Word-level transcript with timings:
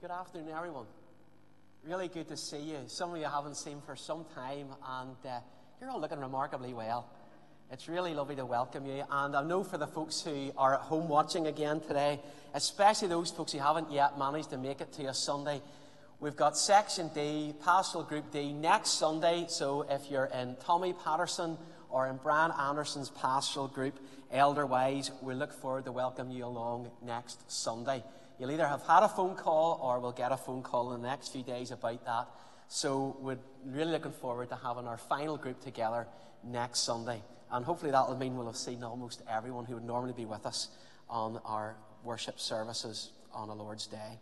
Good 0.00 0.10
afternoon, 0.10 0.48
everyone. 0.56 0.86
Really 1.86 2.08
good 2.08 2.26
to 2.28 2.36
see 2.38 2.56
you. 2.56 2.78
Some 2.86 3.10
of 3.10 3.18
you 3.18 3.26
haven't 3.26 3.58
seen 3.58 3.82
for 3.84 3.94
some 3.96 4.24
time, 4.34 4.68
and 4.88 5.16
uh, 5.26 5.40
you're 5.78 5.90
all 5.90 6.00
looking 6.00 6.20
remarkably 6.20 6.72
well. 6.72 7.06
It's 7.70 7.86
really 7.86 8.14
lovely 8.14 8.34
to 8.36 8.46
welcome 8.46 8.86
you. 8.86 9.04
And 9.10 9.36
I 9.36 9.42
know 9.42 9.62
for 9.62 9.76
the 9.76 9.86
folks 9.86 10.22
who 10.22 10.52
are 10.56 10.72
at 10.72 10.80
home 10.80 11.06
watching 11.06 11.48
again 11.48 11.80
today, 11.80 12.18
especially 12.54 13.08
those 13.08 13.30
folks 13.30 13.52
who 13.52 13.58
haven't 13.58 13.92
yet 13.92 14.18
managed 14.18 14.48
to 14.50 14.56
make 14.56 14.80
it 14.80 14.90
to 14.94 15.04
a 15.04 15.12
Sunday, 15.12 15.60
we've 16.18 16.36
got 16.36 16.56
Section 16.56 17.10
D, 17.14 17.52
Pastoral 17.62 18.02
Group 18.02 18.32
D, 18.32 18.54
next 18.54 18.92
Sunday. 18.92 19.44
So 19.48 19.84
if 19.90 20.10
you're 20.10 20.30
in 20.32 20.56
Tommy 20.64 20.94
Patterson 20.94 21.58
or 21.90 22.08
in 22.08 22.16
Brian 22.16 22.52
Anderson's 22.52 23.10
Pastoral 23.10 23.68
Group, 23.68 24.00
elder-wise, 24.32 25.10
we 25.20 25.34
look 25.34 25.52
forward 25.52 25.84
to 25.84 25.92
welcoming 25.92 26.34
you 26.34 26.46
along 26.46 26.90
next 27.04 27.50
Sunday. 27.52 28.02
You'll 28.40 28.52
either 28.52 28.66
have 28.66 28.82
had 28.86 29.02
a 29.02 29.08
phone 29.08 29.34
call 29.36 29.78
or 29.82 30.00
we'll 30.00 30.12
get 30.12 30.32
a 30.32 30.36
phone 30.38 30.62
call 30.62 30.94
in 30.94 31.02
the 31.02 31.08
next 31.08 31.28
few 31.28 31.42
days 31.42 31.72
about 31.72 32.02
that. 32.06 32.26
So 32.68 33.18
we're 33.20 33.38
really 33.66 33.92
looking 33.92 34.12
forward 34.12 34.48
to 34.48 34.56
having 34.56 34.86
our 34.86 34.96
final 34.96 35.36
group 35.36 35.60
together 35.60 36.06
next 36.42 36.80
Sunday. 36.80 37.20
And 37.52 37.66
hopefully 37.66 37.92
that 37.92 38.08
will 38.08 38.16
mean 38.16 38.38
we'll 38.38 38.46
have 38.46 38.56
seen 38.56 38.82
almost 38.82 39.22
everyone 39.30 39.66
who 39.66 39.74
would 39.74 39.84
normally 39.84 40.14
be 40.14 40.24
with 40.24 40.46
us 40.46 40.68
on 41.10 41.38
our 41.44 41.76
worship 42.02 42.40
services 42.40 43.10
on 43.30 43.50
a 43.50 43.54
Lord's 43.54 43.86
Day. 43.86 44.18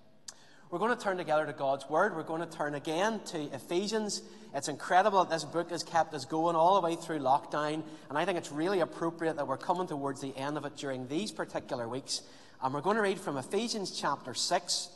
We're 0.71 0.79
going 0.79 0.95
to 0.95 1.03
turn 1.03 1.17
together 1.17 1.47
to 1.47 1.55
God's 1.55 1.89
Word. 1.89 2.15
We're 2.15 2.25
going 2.25 2.47
to 2.47 2.57
turn 2.57 2.75
again 2.75 3.21
to 3.29 3.41
Ephesians. 3.55 4.21
It's 4.55 4.69
incredible 4.69 5.25
that 5.25 5.31
this 5.31 5.45
book 5.45 5.71
has 5.71 5.83
kept 5.83 6.13
us 6.13 6.27
going 6.27 6.57
all 6.57 6.79
the 6.79 6.87
way 6.87 6.95
through 6.95 7.21
lockdown, 7.21 7.83
and 8.11 8.19
I 8.19 8.27
think 8.27 8.37
it's 8.37 8.53
really 8.53 8.81
appropriate 8.81 9.37
that 9.37 9.49
we're 9.49 9.57
coming 9.57 9.87
towards 9.87 10.21
the 10.21 10.37
end 10.37 10.59
of 10.59 10.67
it 10.67 10.77
during 10.77 11.09
these 11.09 11.33
particular 11.33 11.89
weeks. 11.89 12.21
And 12.63 12.75
we're 12.75 12.83
going 12.83 12.97
to 12.97 13.03
read 13.03 13.19
from 13.19 13.39
Ephesians 13.39 13.99
chapter 13.99 14.35
6, 14.35 14.91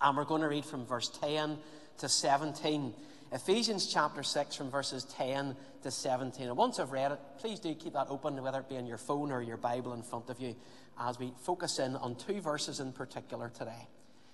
and 0.00 0.16
we're 0.16 0.24
going 0.24 0.42
to 0.42 0.48
read 0.48 0.64
from 0.64 0.84
verse 0.84 1.08
10 1.20 1.58
to 1.98 2.08
17. 2.08 2.92
Ephesians 3.30 3.86
chapter 3.86 4.24
6, 4.24 4.56
from 4.56 4.68
verses 4.68 5.04
10 5.16 5.54
to 5.84 5.92
17. 5.92 6.48
And 6.48 6.56
once 6.56 6.80
I've 6.80 6.90
read 6.90 7.12
it, 7.12 7.20
please 7.38 7.60
do 7.60 7.72
keep 7.76 7.92
that 7.92 8.08
open, 8.10 8.42
whether 8.42 8.58
it 8.58 8.68
be 8.68 8.78
on 8.78 8.86
your 8.86 8.98
phone 8.98 9.30
or 9.30 9.42
your 9.42 9.58
Bible 9.58 9.92
in 9.94 10.02
front 10.02 10.28
of 10.28 10.40
you, 10.40 10.56
as 10.98 11.20
we 11.20 11.32
focus 11.44 11.78
in 11.78 11.94
on 11.94 12.16
two 12.16 12.40
verses 12.40 12.80
in 12.80 12.90
particular 12.90 13.48
today. 13.56 13.86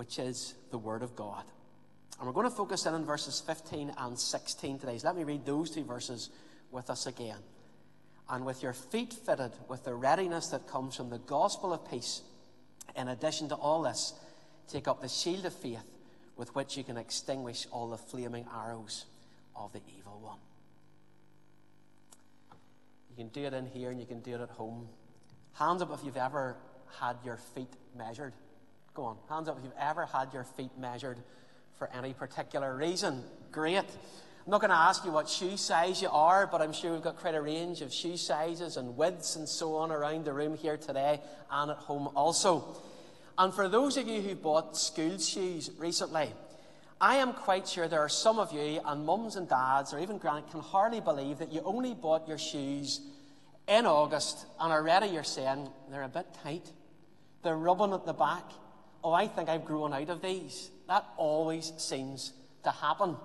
which 0.00 0.18
is 0.18 0.54
the 0.70 0.78
Word 0.78 1.02
of 1.02 1.14
God. 1.14 1.44
And 2.18 2.26
we're 2.26 2.32
going 2.32 2.48
to 2.48 2.56
focus 2.56 2.86
in 2.86 2.94
on 2.94 3.04
verses 3.04 3.42
15 3.46 3.92
and 3.98 4.18
16 4.18 4.78
today. 4.78 4.96
So 4.96 5.06
let 5.06 5.14
me 5.14 5.24
read 5.24 5.44
those 5.44 5.70
two 5.70 5.84
verses 5.84 6.30
with 6.70 6.88
us 6.88 7.06
again. 7.06 7.36
And 8.30 8.46
with 8.46 8.62
your 8.62 8.72
feet 8.72 9.12
fitted 9.12 9.52
with 9.68 9.84
the 9.84 9.92
readiness 9.92 10.46
that 10.48 10.66
comes 10.66 10.96
from 10.96 11.10
the 11.10 11.18
gospel 11.18 11.74
of 11.74 11.90
peace, 11.90 12.22
in 12.96 13.08
addition 13.08 13.50
to 13.50 13.56
all 13.56 13.82
this, 13.82 14.14
take 14.72 14.88
up 14.88 15.02
the 15.02 15.08
shield 15.08 15.44
of 15.44 15.52
faith 15.52 15.84
with 16.34 16.54
which 16.54 16.78
you 16.78 16.82
can 16.82 16.96
extinguish 16.96 17.66
all 17.70 17.90
the 17.90 17.98
flaming 17.98 18.46
arrows 18.56 19.04
of 19.54 19.70
the 19.74 19.82
evil 19.98 20.18
one. 20.22 20.38
You 23.10 23.16
can 23.16 23.28
do 23.28 23.44
it 23.44 23.52
in 23.52 23.66
here 23.66 23.90
and 23.90 24.00
you 24.00 24.06
can 24.06 24.20
do 24.20 24.34
it 24.36 24.40
at 24.40 24.48
home. 24.48 24.88
Hands 25.52 25.82
up 25.82 25.92
if 25.92 26.02
you've 26.06 26.16
ever 26.16 26.56
had 26.98 27.16
your 27.22 27.36
feet 27.36 27.74
measured? 27.94 28.32
Go 29.00 29.06
on, 29.06 29.16
hands 29.30 29.48
up 29.48 29.56
if 29.56 29.64
you've 29.64 29.72
ever 29.80 30.04
had 30.04 30.30
your 30.34 30.44
feet 30.44 30.72
measured 30.78 31.16
for 31.78 31.88
any 31.94 32.12
particular 32.12 32.76
reason. 32.76 33.24
Great. 33.50 33.78
I'm 33.78 34.50
not 34.50 34.60
going 34.60 34.68
to 34.68 34.76
ask 34.76 35.06
you 35.06 35.10
what 35.10 35.26
shoe 35.26 35.56
size 35.56 36.02
you 36.02 36.10
are, 36.10 36.46
but 36.46 36.60
I'm 36.60 36.74
sure 36.74 36.92
we've 36.92 37.00
got 37.00 37.16
quite 37.16 37.34
a 37.34 37.40
range 37.40 37.80
of 37.80 37.94
shoe 37.94 38.18
sizes 38.18 38.76
and 38.76 38.98
widths 38.98 39.36
and 39.36 39.48
so 39.48 39.76
on 39.76 39.90
around 39.90 40.26
the 40.26 40.34
room 40.34 40.54
here 40.54 40.76
today 40.76 41.18
and 41.50 41.70
at 41.70 41.78
home 41.78 42.10
also. 42.14 42.76
And 43.38 43.54
for 43.54 43.70
those 43.70 43.96
of 43.96 44.06
you 44.06 44.20
who 44.20 44.34
bought 44.34 44.76
school 44.76 45.16
shoes 45.16 45.70
recently, 45.78 46.28
I 47.00 47.16
am 47.16 47.32
quite 47.32 47.66
sure 47.66 47.88
there 47.88 48.00
are 48.00 48.10
some 48.10 48.38
of 48.38 48.52
you, 48.52 48.82
and 48.84 49.06
mums 49.06 49.36
and 49.36 49.48
dads, 49.48 49.94
or 49.94 49.98
even 50.00 50.18
grand, 50.18 50.50
can 50.50 50.60
hardly 50.60 51.00
believe 51.00 51.38
that 51.38 51.50
you 51.50 51.62
only 51.64 51.94
bought 51.94 52.28
your 52.28 52.36
shoes 52.36 53.00
in 53.66 53.86
August 53.86 54.44
and 54.60 54.70
already 54.70 55.06
you're 55.06 55.24
saying 55.24 55.70
they're 55.90 56.02
a 56.02 56.08
bit 56.10 56.26
tight. 56.44 56.70
They're 57.42 57.56
rubbing 57.56 57.94
at 57.94 58.04
the 58.04 58.12
back. 58.12 58.44
Oh, 59.02 59.12
I 59.12 59.26
think 59.26 59.48
I've 59.48 59.64
grown 59.64 59.92
out 59.92 60.10
of 60.10 60.20
these. 60.20 60.70
That 60.88 61.06
always 61.16 61.72
seems 61.78 62.32
to 62.64 62.70
happen. 62.70 63.16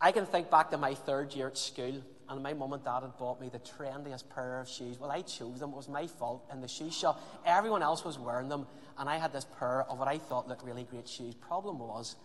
I 0.00 0.12
can 0.12 0.26
think 0.26 0.50
back 0.50 0.70
to 0.70 0.78
my 0.78 0.94
third 0.94 1.32
year 1.34 1.46
at 1.46 1.56
school, 1.56 2.02
and 2.28 2.42
my 2.42 2.52
mum 2.52 2.72
and 2.72 2.84
dad 2.84 3.00
had 3.00 3.16
bought 3.16 3.40
me 3.40 3.48
the 3.48 3.60
trendiest 3.60 4.24
pair 4.34 4.60
of 4.60 4.68
shoes. 4.68 4.98
Well, 4.98 5.10
I 5.10 5.22
chose 5.22 5.60
them, 5.60 5.70
it 5.70 5.76
was 5.76 5.88
my 5.88 6.06
fault 6.06 6.44
in 6.52 6.60
the 6.60 6.68
shoe 6.68 6.90
shop. 6.90 7.20
Everyone 7.46 7.82
else 7.82 8.04
was 8.04 8.18
wearing 8.18 8.48
them, 8.48 8.66
and 8.98 9.08
I 9.08 9.16
had 9.16 9.32
this 9.32 9.46
pair 9.58 9.82
of 9.82 9.98
what 9.98 10.08
I 10.08 10.18
thought 10.18 10.48
looked 10.48 10.64
really 10.64 10.84
great 10.84 11.08
shoes. 11.08 11.34
Problem 11.34 11.78
was, 11.78 12.16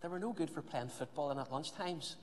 they 0.00 0.08
were 0.08 0.18
no 0.18 0.32
good 0.32 0.50
for 0.50 0.62
playing 0.62 0.88
football 0.88 1.30
and 1.30 1.40
at 1.40 1.50
lunchtimes. 1.50 2.14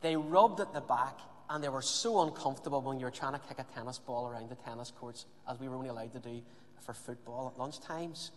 They 0.00 0.16
rubbed 0.16 0.60
at 0.60 0.74
the 0.74 0.80
back, 0.80 1.18
and 1.48 1.62
they 1.62 1.68
were 1.68 1.82
so 1.82 2.22
uncomfortable 2.22 2.80
when 2.80 2.98
you 2.98 3.04
were 3.04 3.10
trying 3.10 3.34
to 3.34 3.38
kick 3.38 3.58
a 3.58 3.66
tennis 3.74 3.98
ball 3.98 4.28
around 4.28 4.50
the 4.50 4.56
tennis 4.56 4.92
courts, 4.98 5.26
as 5.48 5.60
we 5.60 5.68
were 5.68 5.76
only 5.76 5.88
allowed 5.88 6.12
to 6.12 6.18
do 6.18 6.42
for 6.80 6.92
football 6.92 7.52
at 7.54 7.60
lunchtimes. 7.60 8.30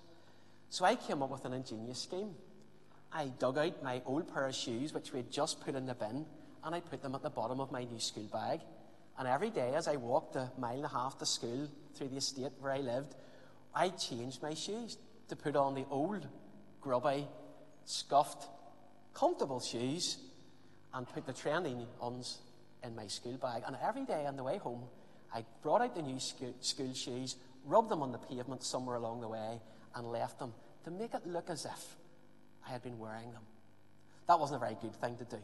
So 0.70 0.86
I 0.86 0.96
came 0.96 1.22
up 1.22 1.30
with 1.30 1.46
an 1.46 1.53
ingenious 1.53 2.02
scheme. 2.02 2.31
I 3.12 3.28
dug 3.40 3.58
out 3.58 3.81
my 3.84 4.02
old 4.06 4.34
pair 4.34 4.46
of 4.48 4.56
shoes, 4.56 4.94
which 4.94 5.14
we 5.14 5.20
had 5.20 5.31
just 5.31 5.62
put 5.62 5.76
in 5.76 5.86
the 5.86 5.96
bin, 5.96 6.26
and 6.64 6.76
I 6.76 6.81
put 6.81 7.02
them 7.02 7.16
at 7.16 7.24
the 7.24 7.30
bottom 7.30 7.59
of 7.59 7.72
my 7.72 7.84
new 7.84 8.00
school 8.00 8.28
bag. 8.31 8.59
And 9.18 9.28
every 9.28 9.50
day, 9.50 9.74
as 9.75 9.88
I 9.88 9.96
walked 9.96 10.36
a 10.36 10.52
mile 10.58 10.75
and 10.75 10.86
a 10.86 10.90
half 10.90 11.18
to 11.20 11.25
school 11.25 11.70
through 11.94 12.09
the 12.09 12.18
estate 12.18 12.52
where 12.59 12.74
I 12.74 12.80
lived, 12.80 13.16
I 13.74 13.90
changed 13.90 14.42
my 14.42 14.54
shoes 14.54 14.98
to 15.30 15.36
put 15.36 15.56
on 15.56 15.75
the 15.75 15.86
old, 15.90 16.28
grubby, 16.81 17.28
scuffed, 17.86 18.50
comfortable 19.14 19.62
shoes 19.62 20.18
and 20.94 21.08
put 21.08 21.25
the 21.25 21.34
trendy 21.34 21.86
ones 22.02 22.40
in 22.84 22.96
my 22.96 23.08
school 23.08 23.38
bag. 23.38 23.64
And 23.66 23.78
every 23.81 24.06
day 24.06 24.25
on 24.25 24.36
the 24.36 24.44
way 24.44 24.58
home, 24.58 24.84
I 25.34 25.46
brought 25.62 25.81
out 25.81 25.96
the 25.96 26.02
new 26.02 26.20
school, 26.20 26.54
school 26.59 26.94
shoes, 26.94 27.36
rubbed 27.66 27.90
them 27.90 28.02
on 28.02 28.12
the 28.12 28.18
pavement 28.18 28.64
somewhere 28.64 28.96
along 28.96 29.22
the 29.22 29.28
way, 29.28 29.59
and 29.95 30.07
left 30.07 30.39
them 30.39 30.53
to 30.83 30.91
make 30.91 31.13
it 31.13 31.25
look 31.25 31.50
as 31.50 31.66
if 31.66 31.95
I 32.67 32.72
had 32.72 32.83
been 32.83 33.00
wearing 33.00 33.31
them. 33.31 33.44
That 34.28 34.39
wasn't 34.39 34.61
a 34.61 34.66
very 34.66 34.78
good 34.81 34.95
thing 34.95 35.17
to 35.17 35.25
do. 35.25 35.41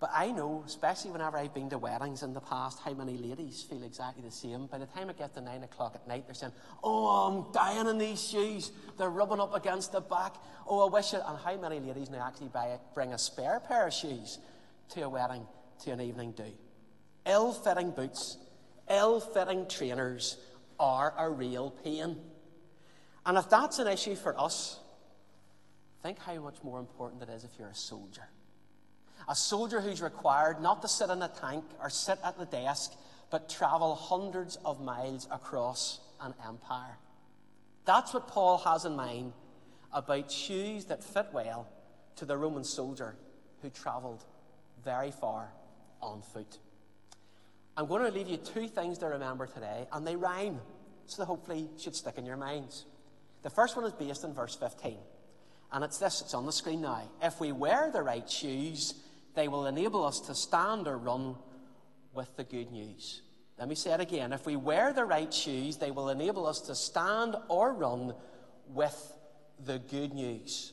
But 0.00 0.10
I 0.14 0.32
know, 0.32 0.64
especially 0.66 1.10
whenever 1.10 1.36
I've 1.36 1.52
been 1.52 1.68
to 1.68 1.76
weddings 1.76 2.22
in 2.22 2.32
the 2.32 2.40
past, 2.40 2.78
how 2.82 2.94
many 2.94 3.18
ladies 3.18 3.62
feel 3.62 3.82
exactly 3.82 4.22
the 4.22 4.30
same. 4.30 4.66
By 4.66 4.78
the 4.78 4.86
time 4.86 5.10
it 5.10 5.18
gets 5.18 5.34
to 5.34 5.42
nine 5.42 5.62
o'clock 5.62 5.92
at 5.94 6.08
night, 6.08 6.24
they're 6.26 6.34
saying, 6.34 6.54
Oh, 6.82 7.06
I'm 7.06 7.52
dying 7.52 7.86
in 7.86 7.98
these 7.98 8.26
shoes. 8.26 8.72
They're 8.96 9.10
rubbing 9.10 9.40
up 9.40 9.54
against 9.54 9.92
the 9.92 10.00
back. 10.00 10.36
Oh, 10.66 10.88
I 10.88 10.90
wish 10.90 11.12
it. 11.12 11.20
And 11.26 11.38
how 11.38 11.54
many 11.58 11.80
ladies 11.80 12.08
now 12.08 12.26
actually 12.26 12.48
buy 12.48 12.78
bring 12.94 13.12
a 13.12 13.18
spare 13.18 13.60
pair 13.60 13.88
of 13.88 13.92
shoes 13.92 14.38
to 14.90 15.02
a 15.02 15.08
wedding, 15.08 15.46
to 15.84 15.90
an 15.90 16.00
evening 16.00 16.32
do? 16.32 16.50
Ill 17.26 17.52
fitting 17.52 17.90
boots, 17.90 18.38
ill 18.88 19.20
fitting 19.20 19.66
trainers, 19.68 20.38
are 20.78 21.12
a 21.18 21.28
real 21.28 21.72
pain. 21.84 22.16
And 23.30 23.38
if 23.38 23.48
that's 23.48 23.78
an 23.78 23.86
issue 23.86 24.16
for 24.16 24.36
us, 24.40 24.80
think 26.02 26.18
how 26.18 26.34
much 26.40 26.56
more 26.64 26.80
important 26.80 27.22
it 27.22 27.28
is 27.28 27.44
if 27.44 27.50
you're 27.60 27.68
a 27.68 27.74
soldier. 27.76 28.28
A 29.28 29.36
soldier 29.36 29.80
who's 29.80 30.02
required 30.02 30.60
not 30.60 30.82
to 30.82 30.88
sit 30.88 31.10
in 31.10 31.22
a 31.22 31.28
tank 31.28 31.64
or 31.80 31.90
sit 31.90 32.18
at 32.24 32.36
the 32.36 32.46
desk, 32.46 32.92
but 33.30 33.48
travel 33.48 33.94
hundreds 33.94 34.56
of 34.64 34.80
miles 34.80 35.28
across 35.30 36.00
an 36.20 36.34
empire. 36.44 36.98
That's 37.84 38.12
what 38.12 38.26
Paul 38.26 38.58
has 38.58 38.84
in 38.84 38.96
mind 38.96 39.32
about 39.92 40.32
shoes 40.32 40.86
that 40.86 41.04
fit 41.04 41.26
well 41.32 41.68
to 42.16 42.24
the 42.24 42.36
Roman 42.36 42.64
soldier 42.64 43.14
who 43.62 43.70
travelled 43.70 44.24
very 44.84 45.12
far 45.12 45.52
on 46.02 46.22
foot. 46.22 46.58
I'm 47.76 47.86
going 47.86 48.02
to 48.02 48.10
leave 48.10 48.26
you 48.26 48.38
two 48.38 48.66
things 48.66 48.98
to 48.98 49.06
remember 49.06 49.46
today, 49.46 49.86
and 49.92 50.04
they 50.04 50.16
rhyme, 50.16 50.58
so 51.06 51.24
hopefully 51.24 51.68
should 51.78 51.94
stick 51.94 52.18
in 52.18 52.26
your 52.26 52.36
minds. 52.36 52.86
The 53.42 53.50
first 53.50 53.76
one 53.76 53.86
is 53.86 53.92
based 53.92 54.24
in 54.24 54.34
verse 54.34 54.54
15, 54.54 54.96
and 55.72 55.84
it's 55.84 55.98
this 55.98 56.20
it's 56.20 56.34
on 56.34 56.46
the 56.46 56.52
screen 56.52 56.82
now. 56.82 57.02
If 57.22 57.40
we 57.40 57.52
wear 57.52 57.90
the 57.90 58.02
right 58.02 58.28
shoes, 58.28 58.94
they 59.34 59.48
will 59.48 59.66
enable 59.66 60.04
us 60.04 60.20
to 60.20 60.34
stand 60.34 60.86
or 60.86 60.98
run 60.98 61.36
with 62.12 62.36
the 62.36 62.44
good 62.44 62.70
news. 62.70 63.22
Let 63.58 63.68
me 63.68 63.74
say 63.74 63.92
it 63.92 64.00
again. 64.00 64.32
If 64.32 64.46
we 64.46 64.56
wear 64.56 64.92
the 64.92 65.04
right 65.04 65.32
shoes, 65.32 65.76
they 65.76 65.90
will 65.90 66.08
enable 66.08 66.46
us 66.46 66.60
to 66.62 66.74
stand 66.74 67.36
or 67.48 67.72
run 67.72 68.14
with 68.68 69.12
the 69.64 69.78
good 69.78 70.12
news. 70.12 70.72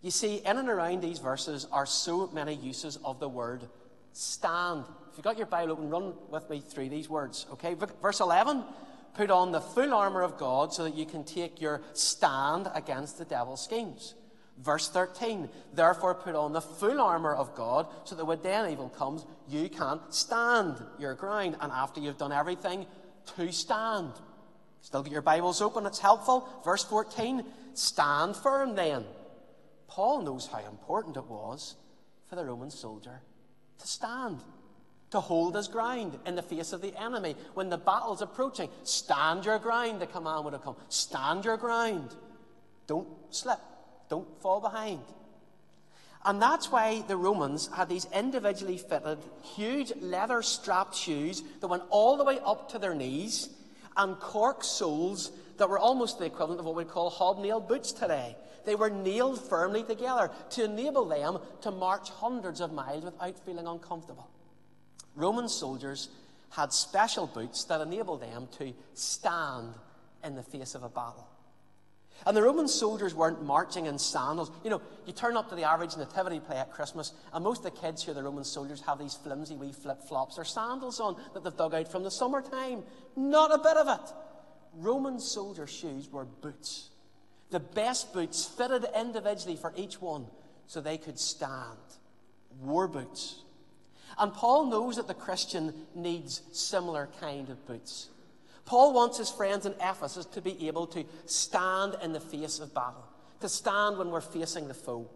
You 0.00 0.10
see, 0.10 0.36
in 0.38 0.56
and 0.56 0.68
around 0.68 1.02
these 1.02 1.18
verses 1.18 1.66
are 1.70 1.86
so 1.86 2.28
many 2.32 2.54
uses 2.54 2.98
of 3.04 3.20
the 3.20 3.28
word 3.28 3.68
stand. 4.12 4.84
If 5.10 5.18
you've 5.18 5.24
got 5.24 5.38
your 5.38 5.46
Bible 5.46 5.72
open, 5.72 5.90
run 5.90 6.14
with 6.30 6.48
me 6.50 6.60
through 6.60 6.88
these 6.88 7.08
words. 7.08 7.46
Okay, 7.52 7.74
verse 8.02 8.20
11 8.20 8.64
put 9.14 9.30
on 9.30 9.52
the 9.52 9.60
full 9.60 9.92
armour 9.94 10.22
of 10.22 10.38
God 10.38 10.72
so 10.72 10.84
that 10.84 10.94
you 10.94 11.06
can 11.06 11.24
take 11.24 11.60
your 11.60 11.82
stand 11.92 12.68
against 12.74 13.18
the 13.18 13.24
devil's 13.24 13.62
schemes. 13.62 14.14
Verse 14.58 14.88
13, 14.88 15.48
therefore 15.72 16.14
put 16.14 16.34
on 16.34 16.52
the 16.52 16.60
full 16.60 17.00
armour 17.00 17.34
of 17.34 17.54
God 17.54 17.86
so 18.04 18.14
that 18.14 18.24
when 18.24 18.40
then 18.42 18.70
evil 18.70 18.88
comes, 18.90 19.24
you 19.48 19.68
can 19.68 19.98
stand 20.10 20.76
your 20.98 21.14
ground. 21.14 21.56
And 21.60 21.72
after 21.72 22.00
you've 22.00 22.18
done 22.18 22.32
everything, 22.32 22.86
to 23.36 23.52
stand. 23.52 24.12
Still 24.80 25.02
get 25.02 25.12
your 25.12 25.22
Bibles 25.22 25.62
open, 25.62 25.86
it's 25.86 25.98
helpful. 25.98 26.48
Verse 26.64 26.84
14, 26.84 27.44
stand 27.74 28.36
firm 28.36 28.74
then. 28.74 29.04
Paul 29.88 30.22
knows 30.22 30.46
how 30.46 30.58
important 30.58 31.16
it 31.16 31.26
was 31.26 31.76
for 32.28 32.36
the 32.36 32.44
Roman 32.44 32.70
soldier 32.70 33.20
to 33.78 33.86
stand, 33.86 34.38
to 35.12 35.20
hold 35.20 35.54
his 35.54 35.68
ground 35.68 36.18
in 36.26 36.34
the 36.34 36.42
face 36.42 36.72
of 36.72 36.80
the 36.80 36.98
enemy. 37.00 37.36
When 37.54 37.68
the 37.68 37.78
battle's 37.78 38.22
approaching, 38.22 38.68
stand 38.82 39.44
your 39.44 39.58
ground, 39.58 40.00
the 40.00 40.06
command 40.06 40.44
would 40.44 40.54
have 40.54 40.62
come. 40.62 40.76
Stand 40.88 41.44
your 41.44 41.58
ground. 41.58 42.14
Don't 42.86 43.08
slip, 43.30 43.60
don't 44.08 44.40
fall 44.40 44.60
behind. 44.60 45.00
And 46.24 46.40
that's 46.40 46.72
why 46.72 47.02
the 47.08 47.16
Romans 47.16 47.68
had 47.74 47.88
these 47.88 48.06
individually 48.14 48.78
fitted, 48.78 49.18
huge 49.42 49.92
leather 50.00 50.40
strapped 50.40 50.94
shoes 50.94 51.42
that 51.60 51.68
went 51.68 51.82
all 51.90 52.16
the 52.16 52.24
way 52.24 52.38
up 52.44 52.70
to 52.70 52.78
their 52.78 52.94
knees 52.94 53.50
and 53.96 54.18
cork 54.18 54.64
soles 54.64 55.30
that 55.58 55.68
were 55.68 55.78
almost 55.78 56.18
the 56.18 56.24
equivalent 56.24 56.60
of 56.60 56.66
what 56.66 56.76
we 56.76 56.84
call 56.84 57.10
hobnail 57.10 57.60
boots 57.60 57.92
today. 57.92 58.36
They 58.64 58.76
were 58.76 58.88
nailed 58.88 59.40
firmly 59.42 59.82
together 59.82 60.30
to 60.50 60.64
enable 60.64 61.04
them 61.04 61.38
to 61.62 61.70
march 61.70 62.08
hundreds 62.10 62.60
of 62.60 62.72
miles 62.72 63.04
without 63.04 63.38
feeling 63.40 63.66
uncomfortable. 63.66 64.30
Roman 65.14 65.48
soldiers 65.48 66.08
had 66.50 66.72
special 66.72 67.26
boots 67.26 67.64
that 67.64 67.80
enabled 67.80 68.22
them 68.22 68.48
to 68.58 68.72
stand 68.94 69.74
in 70.24 70.34
the 70.34 70.42
face 70.42 70.74
of 70.74 70.82
a 70.82 70.88
battle. 70.88 71.28
And 72.26 72.36
the 72.36 72.42
Roman 72.42 72.68
soldiers 72.68 73.14
weren't 73.14 73.42
marching 73.42 73.86
in 73.86 73.98
sandals. 73.98 74.50
You 74.62 74.70
know, 74.70 74.82
you 75.06 75.12
turn 75.12 75.36
up 75.36 75.48
to 75.48 75.56
the 75.56 75.64
average 75.64 75.96
nativity 75.96 76.38
play 76.38 76.56
at 76.56 76.70
Christmas, 76.70 77.12
and 77.32 77.42
most 77.42 77.64
of 77.64 77.72
the 77.72 77.80
kids 77.80 78.02
who 78.02 78.12
are 78.12 78.14
the 78.14 78.22
Roman 78.22 78.44
soldiers 78.44 78.80
have 78.82 78.98
these 78.98 79.14
flimsy 79.14 79.56
wee 79.56 79.72
flip 79.72 80.00
flops 80.02 80.38
or 80.38 80.44
sandals 80.44 81.00
on 81.00 81.16
that 81.34 81.42
they've 81.42 81.56
dug 81.56 81.74
out 81.74 81.90
from 81.90 82.04
the 82.04 82.10
summertime. 82.10 82.84
Not 83.16 83.52
a 83.52 83.58
bit 83.58 83.76
of 83.76 83.88
it. 83.88 84.14
Roman 84.74 85.18
soldier 85.18 85.66
shoes 85.66 86.10
were 86.10 86.24
boots 86.24 86.90
the 87.52 87.60
best 87.60 88.12
boots 88.12 88.46
fitted 88.46 88.86
individually 88.98 89.56
for 89.56 89.72
each 89.76 90.00
one 90.00 90.26
so 90.66 90.80
they 90.80 90.98
could 90.98 91.18
stand. 91.18 91.78
War 92.60 92.88
boots. 92.88 93.42
And 94.18 94.32
Paul 94.32 94.66
knows 94.66 94.96
that 94.96 95.08
the 95.08 95.14
Christian 95.14 95.72
needs 95.94 96.42
similar 96.52 97.08
kind 97.20 97.48
of 97.48 97.66
boots. 97.66 98.08
Paul 98.64 98.92
wants 98.92 99.18
his 99.18 99.30
friends 99.30 99.66
in 99.66 99.74
Ephesus 99.80 100.26
to 100.26 100.40
be 100.40 100.68
able 100.68 100.86
to 100.88 101.04
stand 101.26 101.96
in 102.02 102.12
the 102.12 102.20
face 102.20 102.60
of 102.60 102.74
battle, 102.74 103.04
to 103.40 103.48
stand 103.48 103.98
when 103.98 104.10
we're 104.10 104.20
facing 104.20 104.68
the 104.68 104.74
foe. 104.74 105.10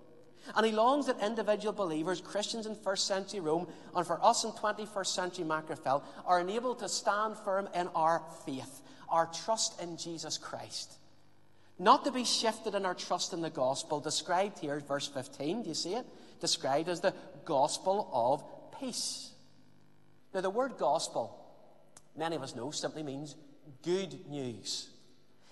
And 0.54 0.64
he 0.64 0.72
longs 0.72 1.06
that 1.06 1.20
individual 1.20 1.72
believers, 1.72 2.20
Christians 2.20 2.66
in 2.66 2.74
first 2.76 3.06
century 3.06 3.40
Rome, 3.40 3.66
and 3.94 4.06
for 4.06 4.22
us 4.24 4.44
in 4.44 4.52
21st 4.52 5.06
century 5.06 5.44
Magherafelt, 5.44 6.02
are 6.24 6.40
enabled 6.40 6.78
to 6.80 6.88
stand 6.88 7.36
firm 7.36 7.68
in 7.74 7.88
our 7.94 8.22
faith, 8.44 8.80
our 9.08 9.26
trust 9.26 9.80
in 9.80 9.96
Jesus 9.96 10.38
Christ. 10.38 10.98
Not 11.78 12.04
to 12.04 12.10
be 12.10 12.24
shifted 12.24 12.74
in 12.74 12.86
our 12.86 12.94
trust 12.94 13.32
in 13.32 13.42
the 13.42 13.50
gospel, 13.50 14.00
described 14.00 14.60
here, 14.60 14.80
verse 14.80 15.08
15. 15.08 15.62
Do 15.62 15.68
you 15.68 15.74
see 15.74 15.94
it? 15.94 16.06
Described 16.40 16.88
as 16.88 17.00
the 17.00 17.14
gospel 17.44 18.08
of 18.12 18.44
peace. 18.80 19.30
Now, 20.34 20.40
the 20.40 20.50
word 20.50 20.78
gospel, 20.78 21.38
many 22.16 22.36
of 22.36 22.42
us 22.42 22.54
know, 22.54 22.70
simply 22.70 23.02
means 23.02 23.36
good 23.82 24.28
news. 24.28 24.88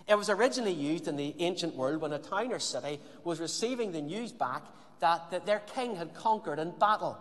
It 0.07 0.17
was 0.17 0.29
originally 0.29 0.73
used 0.73 1.09
in 1.09 1.17
the 1.17 1.35
ancient 1.39 1.75
world 1.75 2.03
when 2.03 2.13
a 2.13 2.19
town 2.19 2.53
or 2.53 2.59
city 2.59 3.01
was 3.25 3.41
receiving 3.41 3.93
the 3.93 4.03
news 4.03 4.33
back 4.33 4.63
that, 5.01 5.31
that 5.31 5.47
their 5.47 5.63
king 5.75 5.97
had 5.97 6.15
conquered 6.15 6.59
in 6.59 6.73
battle. 6.73 7.17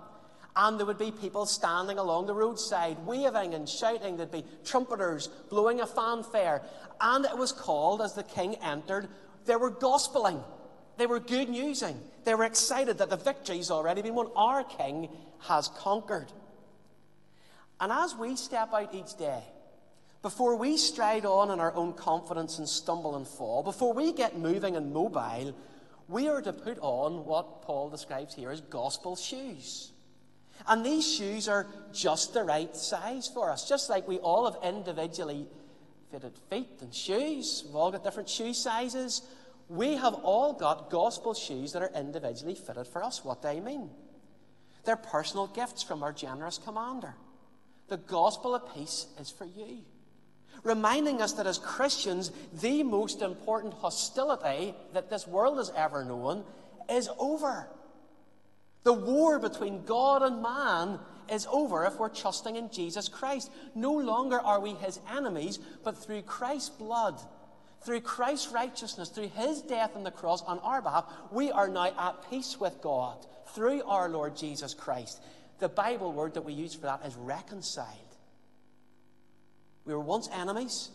And 0.55 0.77
there 0.77 0.85
would 0.85 0.99
be 0.99 1.11
people 1.11 1.45
standing 1.45 1.97
along 1.97 2.27
the 2.27 2.33
roadside, 2.33 2.97
waving 3.05 3.53
and 3.53 3.67
shouting. 3.67 4.17
There'd 4.17 4.31
be 4.31 4.45
trumpeters 4.65 5.27
blowing 5.49 5.79
a 5.79 5.87
fanfare. 5.87 6.61
And 7.01 7.25
it 7.25 7.37
was 7.37 7.51
called, 7.51 8.01
as 8.01 8.13
the 8.13 8.23
king 8.23 8.55
entered, 8.55 9.07
they 9.45 9.55
were 9.55 9.71
gospeling. 9.71 10.43
They 10.97 11.07
were 11.07 11.19
good 11.19 11.49
newsing. 11.49 11.99
They 12.23 12.35
were 12.35 12.43
excited 12.43 12.99
that 12.99 13.09
the 13.09 13.17
victory's 13.17 13.71
already 13.71 14.01
been 14.01 14.15
won. 14.15 14.29
Our 14.35 14.63
king 14.63 15.09
has 15.39 15.67
conquered. 15.69 16.31
And 17.79 17.91
as 17.91 18.15
we 18.15 18.35
step 18.35 18.73
out 18.73 18.93
each 18.93 19.17
day, 19.17 19.43
before 20.21 20.55
we 20.55 20.77
stride 20.77 21.25
on 21.25 21.51
in 21.51 21.59
our 21.59 21.73
own 21.73 21.93
confidence 21.93 22.57
and 22.57 22.69
stumble 22.69 23.15
and 23.17 23.27
fall, 23.27 23.61
before 23.61 23.93
we 23.93 24.13
get 24.13 24.37
moving 24.37 24.75
and 24.77 24.93
mobile, 24.93 25.53
we 26.07 26.29
are 26.29 26.41
to 26.41 26.53
put 26.53 26.77
on 26.79 27.25
what 27.25 27.61
Paul 27.63 27.89
describes 27.89 28.33
here 28.33 28.51
as 28.51 28.61
gospel 28.61 29.15
shoes. 29.15 29.91
And 30.67 30.85
these 30.85 31.11
shoes 31.11 31.49
are 31.49 31.67
just 31.91 32.33
the 32.33 32.43
right 32.43 32.73
size 32.75 33.27
for 33.27 33.49
us, 33.49 33.67
just 33.67 33.89
like 33.89 34.07
we 34.07 34.19
all 34.19 34.49
have 34.49 34.63
individually 34.63 35.47
fitted 36.11 36.37
feet 36.49 36.77
and 36.81 36.93
shoes. 36.93 37.63
We've 37.65 37.75
all 37.75 37.91
got 37.91 38.03
different 38.03 38.29
shoe 38.29 38.53
sizes. 38.53 39.23
We 39.69 39.95
have 39.95 40.13
all 40.13 40.53
got 40.53 40.89
gospel 40.89 41.33
shoes 41.33 41.73
that 41.73 41.81
are 41.81 41.91
individually 41.95 42.55
fitted 42.55 42.87
for 42.87 43.03
us. 43.03 43.23
What 43.23 43.41
do 43.41 43.47
I 43.47 43.59
mean? 43.59 43.89
They're 44.85 44.95
personal 44.95 45.47
gifts 45.47 45.83
from 45.83 46.03
our 46.03 46.11
generous 46.11 46.57
commander. 46.57 47.15
The 47.87 47.97
gospel 47.97 48.55
of 48.55 48.73
peace 48.73 49.07
is 49.19 49.29
for 49.29 49.45
you. 49.45 49.79
Reminding 50.63 51.21
us 51.21 51.33
that 51.33 51.47
as 51.47 51.57
Christians, 51.57 52.31
the 52.61 52.83
most 52.83 53.21
important 53.21 53.73
hostility 53.73 54.75
that 54.93 55.09
this 55.09 55.27
world 55.27 55.57
has 55.57 55.71
ever 55.75 56.05
known 56.05 56.43
is 56.89 57.09
over. 57.17 57.67
The 58.83 58.93
war 58.93 59.39
between 59.39 59.85
God 59.85 60.21
and 60.21 60.41
man 60.41 60.99
is 61.29 61.47
over 61.51 61.85
if 61.85 61.97
we're 61.97 62.09
trusting 62.09 62.55
in 62.55 62.69
Jesus 62.69 63.07
Christ. 63.07 63.51
No 63.75 63.93
longer 63.93 64.39
are 64.39 64.59
we 64.59 64.71
his 64.71 64.99
enemies, 65.13 65.59
but 65.83 65.97
through 65.97 66.23
Christ's 66.23 66.69
blood, 66.69 67.19
through 67.85 68.01
Christ's 68.01 68.51
righteousness, 68.51 69.09
through 69.09 69.29
his 69.29 69.61
death 69.61 69.95
on 69.95 70.03
the 70.03 70.11
cross 70.11 70.41
on 70.43 70.59
our 70.59 70.81
behalf, 70.81 71.05
we 71.31 71.51
are 71.51 71.67
now 71.67 71.93
at 71.97 72.29
peace 72.29 72.59
with 72.59 72.81
God 72.81 73.25
through 73.53 73.83
our 73.83 74.09
Lord 74.09 74.35
Jesus 74.35 74.73
Christ. 74.73 75.21
The 75.59 75.69
Bible 75.69 76.11
word 76.11 76.33
that 76.33 76.45
we 76.45 76.53
use 76.53 76.73
for 76.73 76.87
that 76.87 77.05
is 77.05 77.15
reconciled. 77.15 77.87
We 79.85 79.93
were 79.93 79.99
once 79.99 80.29
enemies, 80.33 80.89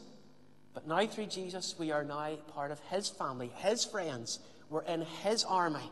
but 0.74 0.86
now 0.86 1.06
through 1.06 1.26
Jesus, 1.26 1.74
we 1.78 1.92
are 1.92 2.04
now 2.04 2.36
part 2.54 2.70
of 2.70 2.80
his 2.90 3.08
family, 3.08 3.50
his 3.56 3.84
friends. 3.84 4.38
We're 4.70 4.82
in 4.82 5.02
his 5.22 5.44
army. 5.44 5.90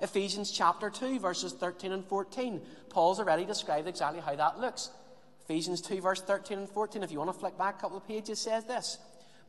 Ephesians 0.00 0.50
chapter 0.50 0.90
2, 0.90 1.20
verses 1.20 1.52
13 1.52 1.92
and 1.92 2.04
14. 2.04 2.60
Paul's 2.90 3.20
already 3.20 3.44
described 3.44 3.88
exactly 3.88 4.20
how 4.20 4.34
that 4.34 4.58
looks. 4.58 4.90
Ephesians 5.44 5.80
2, 5.80 6.00
verse 6.00 6.20
13 6.20 6.58
and 6.58 6.68
14, 6.68 7.02
if 7.02 7.12
you 7.12 7.18
want 7.18 7.32
to 7.32 7.38
flick 7.38 7.56
back 7.56 7.78
a 7.78 7.80
couple 7.80 7.96
of 7.96 8.06
pages, 8.06 8.40
says 8.40 8.64
this 8.64 8.98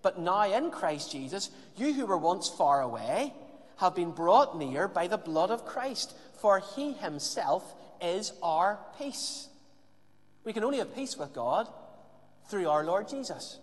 But 0.04 0.20
now 0.20 0.44
in 0.44 0.70
Christ 0.70 1.12
Jesus, 1.12 1.50
you 1.76 1.94
who 1.94 2.06
were 2.06 2.18
once 2.18 2.48
far 2.48 2.82
away 2.82 3.34
have 3.78 3.96
been 3.96 4.12
brought 4.12 4.58
near 4.58 4.88
by 4.88 5.08
the 5.08 5.18
blood 5.18 5.50
of 5.50 5.66
Christ, 5.66 6.14
for 6.40 6.62
he 6.76 6.94
himself 6.94 7.74
is 8.02 8.34
our 8.44 8.80
peace. 9.00 9.48
We 10.44 10.54
can 10.54 10.64
only 10.64 10.78
have 10.78 10.94
peace 10.94 11.18
with 11.18 11.34
God 11.34 11.68
through 12.50 12.70
our 12.70 12.84
Lord 12.84 13.08
Jesus. 13.08 13.60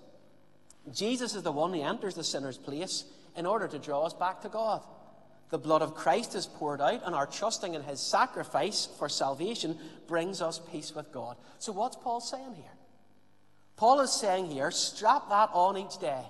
Jesus 0.92 1.34
is 1.34 1.42
the 1.42 1.52
one 1.52 1.74
who 1.74 1.82
enters 1.82 2.14
the 2.14 2.24
sinner's 2.24 2.56
place 2.56 3.04
in 3.36 3.44
order 3.44 3.68
to 3.68 3.78
draw 3.78 4.06
us 4.06 4.14
back 4.14 4.40
to 4.40 4.48
God. 4.48 4.82
The 5.50 5.58
blood 5.58 5.82
of 5.82 5.94
Christ 5.94 6.34
is 6.34 6.46
poured 6.46 6.80
out, 6.80 7.02
and 7.04 7.14
our 7.14 7.26
trusting 7.26 7.74
in 7.74 7.82
his 7.82 8.00
sacrifice 8.00 8.88
for 8.98 9.08
salvation 9.08 9.76
brings 10.06 10.40
us 10.40 10.60
peace 10.70 10.94
with 10.94 11.12
God. 11.12 11.36
So, 11.58 11.72
what's 11.72 11.96
Paul 11.96 12.20
saying 12.20 12.54
here? 12.54 12.79
Paul 13.80 14.00
is 14.00 14.12
saying 14.12 14.50
here, 14.50 14.70
strap 14.70 15.30
that 15.30 15.48
on 15.54 15.78
each 15.78 15.96
day. 15.98 16.22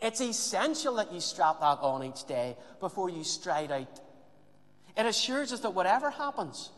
It's 0.00 0.20
essential 0.20 0.94
that 0.94 1.12
you 1.12 1.18
strap 1.18 1.58
that 1.58 1.80
on 1.80 2.04
each 2.04 2.28
day 2.28 2.56
before 2.78 3.10
you 3.10 3.24
stride 3.24 3.72
out. 3.72 4.00
It 4.96 5.04
assures 5.04 5.52
us 5.52 5.58
that 5.62 5.74
whatever 5.74 6.10
happens, 6.10 6.70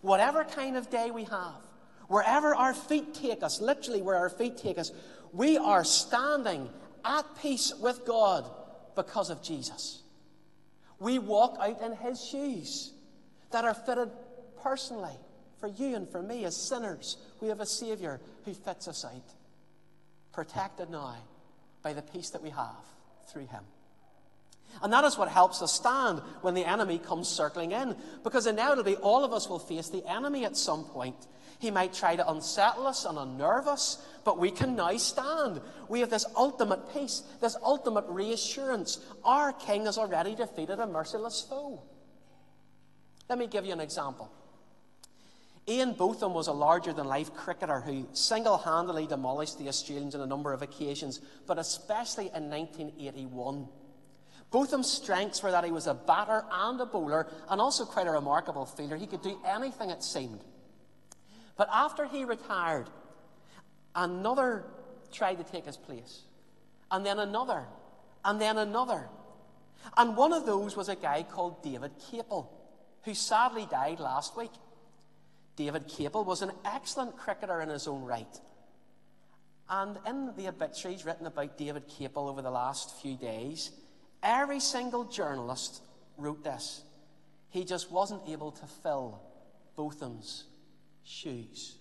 whatever 0.00 0.44
kind 0.44 0.78
of 0.78 0.88
day 0.88 1.10
we 1.10 1.24
have, 1.24 1.60
wherever 2.08 2.54
our 2.54 2.72
feet 2.72 3.12
take 3.12 3.42
us, 3.42 3.60
literally 3.60 4.00
where 4.00 4.16
our 4.16 4.30
feet 4.30 4.56
take 4.56 4.78
us, 4.78 4.92
we 5.34 5.58
are 5.58 5.84
standing 5.84 6.70
at 7.04 7.26
peace 7.42 7.74
with 7.78 8.06
God 8.06 8.50
because 8.96 9.28
of 9.28 9.42
Jesus. 9.42 10.04
We 10.98 11.18
walk 11.18 11.58
out 11.60 11.82
in 11.82 11.92
His 11.92 12.24
shoes 12.24 12.94
that 13.50 13.66
are 13.66 13.74
fitted 13.74 14.08
personally 14.62 15.18
for 15.64 15.82
you 15.82 15.96
and 15.96 16.06
for 16.06 16.22
me 16.22 16.44
as 16.44 16.54
sinners. 16.54 17.16
We 17.40 17.48
have 17.48 17.60
a 17.60 17.64
Savior 17.64 18.20
who 18.44 18.52
fits 18.52 18.86
us 18.86 19.02
out, 19.02 19.32
protected 20.30 20.90
now 20.90 21.16
by 21.82 21.94
the 21.94 22.02
peace 22.02 22.28
that 22.30 22.42
we 22.42 22.50
have 22.50 22.84
through 23.32 23.46
Him. 23.46 23.64
And 24.82 24.92
that 24.92 25.04
is 25.04 25.16
what 25.16 25.30
helps 25.30 25.62
us 25.62 25.72
stand 25.72 26.18
when 26.42 26.52
the 26.52 26.66
enemy 26.66 26.98
comes 26.98 27.28
circling 27.28 27.72
in. 27.72 27.96
Because 28.24 28.46
inevitably, 28.46 28.96
all 28.96 29.24
of 29.24 29.32
us 29.32 29.48
will 29.48 29.58
face 29.58 29.88
the 29.88 30.06
enemy 30.06 30.44
at 30.44 30.54
some 30.54 30.84
point. 30.84 31.16
He 31.60 31.70
might 31.70 31.94
try 31.94 32.14
to 32.14 32.30
unsettle 32.30 32.86
us 32.86 33.06
and 33.06 33.16
unnerve 33.16 33.66
us, 33.66 34.04
but 34.22 34.38
we 34.38 34.50
can 34.50 34.76
now 34.76 34.94
stand. 34.98 35.62
We 35.88 36.00
have 36.00 36.10
this 36.10 36.26
ultimate 36.36 36.92
peace, 36.92 37.22
this 37.40 37.56
ultimate 37.62 38.04
reassurance. 38.08 39.00
Our 39.24 39.54
King 39.54 39.86
has 39.86 39.96
already 39.96 40.34
defeated 40.34 40.78
a 40.78 40.86
merciless 40.86 41.46
foe. 41.48 41.82
Let 43.30 43.38
me 43.38 43.46
give 43.46 43.64
you 43.64 43.72
an 43.72 43.80
example. 43.80 44.30
Ian 45.66 45.94
Botham 45.94 46.34
was 46.34 46.46
a 46.46 46.52
larger 46.52 46.92
than 46.92 47.06
life 47.06 47.32
cricketer 47.34 47.80
who 47.80 48.06
single 48.12 48.58
handedly 48.58 49.06
demolished 49.06 49.58
the 49.58 49.68
Australians 49.68 50.14
on 50.14 50.20
a 50.20 50.26
number 50.26 50.52
of 50.52 50.60
occasions, 50.60 51.20
but 51.46 51.58
especially 51.58 52.26
in 52.34 52.50
1981. 52.50 53.68
Botham's 54.50 54.90
strengths 54.90 55.42
were 55.42 55.50
that 55.50 55.64
he 55.64 55.72
was 55.72 55.86
a 55.86 55.94
batter 55.94 56.44
and 56.52 56.80
a 56.80 56.86
bowler, 56.86 57.26
and 57.48 57.60
also 57.60 57.84
quite 57.84 58.06
a 58.06 58.10
remarkable 58.10 58.66
fielder. 58.66 58.96
He 58.96 59.06
could 59.06 59.22
do 59.22 59.40
anything, 59.44 59.90
it 59.90 60.02
seemed. 60.02 60.44
But 61.56 61.68
after 61.72 62.06
he 62.06 62.24
retired, 62.24 62.88
another 63.94 64.64
tried 65.10 65.38
to 65.38 65.44
take 65.44 65.64
his 65.64 65.76
place, 65.76 66.22
and 66.90 67.06
then 67.06 67.18
another, 67.18 67.64
and 68.24 68.40
then 68.40 68.58
another. 68.58 69.08
And 69.96 70.16
one 70.16 70.32
of 70.32 70.44
those 70.44 70.76
was 70.76 70.88
a 70.88 70.96
guy 70.96 71.22
called 71.22 71.62
David 71.62 71.92
Capel, 72.10 72.50
who 73.04 73.14
sadly 73.14 73.66
died 73.70 73.98
last 73.98 74.36
week. 74.36 74.52
David 75.56 75.86
Capel 75.86 76.24
was 76.24 76.42
an 76.42 76.50
excellent 76.64 77.16
cricketer 77.16 77.60
in 77.60 77.68
his 77.68 77.86
own 77.86 78.02
right. 78.02 78.40
And 79.68 79.98
in 80.06 80.32
the 80.36 80.48
obituaries 80.48 81.04
written 81.04 81.26
about 81.26 81.56
David 81.56 81.84
Capel 81.88 82.28
over 82.28 82.42
the 82.42 82.50
last 82.50 83.00
few 83.00 83.16
days, 83.16 83.70
every 84.22 84.60
single 84.60 85.04
journalist 85.04 85.82
wrote 86.18 86.44
this. 86.44 86.82
He 87.50 87.64
just 87.64 87.90
wasn't 87.90 88.28
able 88.28 88.50
to 88.52 88.66
fill 88.82 89.20
Botham's 89.76 90.44
shoes. 91.04 91.76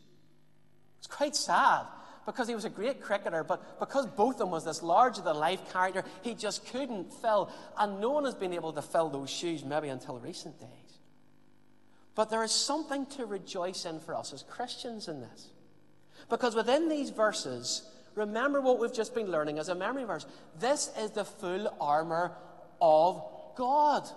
It's 0.99 1.07
quite 1.07 1.35
sad 1.35 1.85
because 2.25 2.47
he 2.47 2.55
was 2.55 2.65
a 2.65 2.69
great 2.69 3.01
cricketer, 3.01 3.43
but 3.43 3.79
because 3.79 4.05
Botham 4.05 4.51
was 4.51 4.63
this 4.63 4.81
larger 4.81 5.21
than 5.21 5.35
life 5.35 5.73
character, 5.73 6.05
he 6.21 6.35
just 6.35 6.65
couldn't 6.67 7.11
fill. 7.11 7.51
And 7.77 7.99
no 7.99 8.11
one 8.11 8.23
has 8.25 8.35
been 8.35 8.53
able 8.53 8.71
to 8.73 8.81
fill 8.81 9.09
those 9.09 9.29
shoes 9.29 9.65
maybe 9.65 9.89
until 9.89 10.19
recent 10.19 10.59
days. 10.59 10.82
But 12.15 12.29
there 12.29 12.43
is 12.43 12.51
something 12.51 13.05
to 13.08 13.25
rejoice 13.25 13.86
in 13.86 14.00
for 14.00 14.15
us 14.15 14.34
as 14.34 14.43
Christians 14.43 15.08
in 15.08 15.22
this. 15.22 15.50
Because 16.29 16.55
within 16.55 16.89
these 16.89 17.10
verses, 17.10 17.89
remember 18.15 18.62
what 18.62 18.79
we've 18.79 18.93
just 18.93 19.15
been 19.15 19.32
learning 19.32 19.60
as 19.60 19.70
a 19.70 19.75
memory 19.75 20.03
verse. 20.03 20.25
This 20.60 20.91
is 21.00 21.12
the 21.12 21.25
full 21.25 21.75
armor 21.82 22.32
of 22.82 23.24
God. 23.55 24.08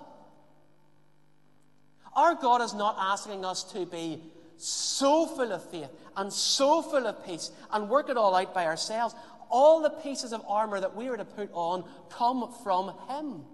Our 2.15 2.35
God 2.35 2.63
is 2.63 2.75
not 2.75 2.97
asking 2.99 3.45
us 3.45 3.63
to 3.73 3.87
be 3.87 4.23
so 4.57 5.27
full 5.27 5.53
of 5.53 5.69
faith 5.71 5.91
and 6.17 6.33
so 6.33 6.81
full 6.81 7.07
of 7.07 7.25
peace 7.27 7.51
and 7.71 7.91
work 7.91 8.09
it 8.09 8.17
all 8.17 8.35
out 8.35 8.55
by 8.55 8.67
ourselves. 8.67 9.15
All 9.51 9.81
the 9.81 9.91
pieces 9.91 10.33
of 10.33 10.43
armor 10.49 10.81
that 10.81 10.97
we 10.97 11.09
are 11.09 11.17
to 11.17 11.25
put 11.25 11.51
on 11.53 11.85
come 12.11 12.53
from 12.65 12.93
Him. 13.09 13.45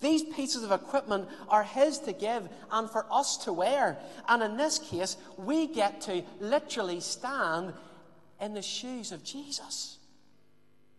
These 0.00 0.24
pieces 0.34 0.62
of 0.62 0.72
equipment 0.72 1.28
are 1.48 1.62
His 1.62 1.98
to 2.00 2.12
give 2.12 2.48
and 2.70 2.90
for 2.90 3.06
us 3.10 3.36
to 3.38 3.52
wear. 3.52 3.98
And 4.28 4.42
in 4.42 4.56
this 4.56 4.78
case, 4.78 5.16
we 5.38 5.66
get 5.66 6.00
to 6.02 6.22
literally 6.40 7.00
stand 7.00 7.72
in 8.40 8.54
the 8.54 8.62
shoes 8.62 9.12
of 9.12 9.24
Jesus. 9.24 9.98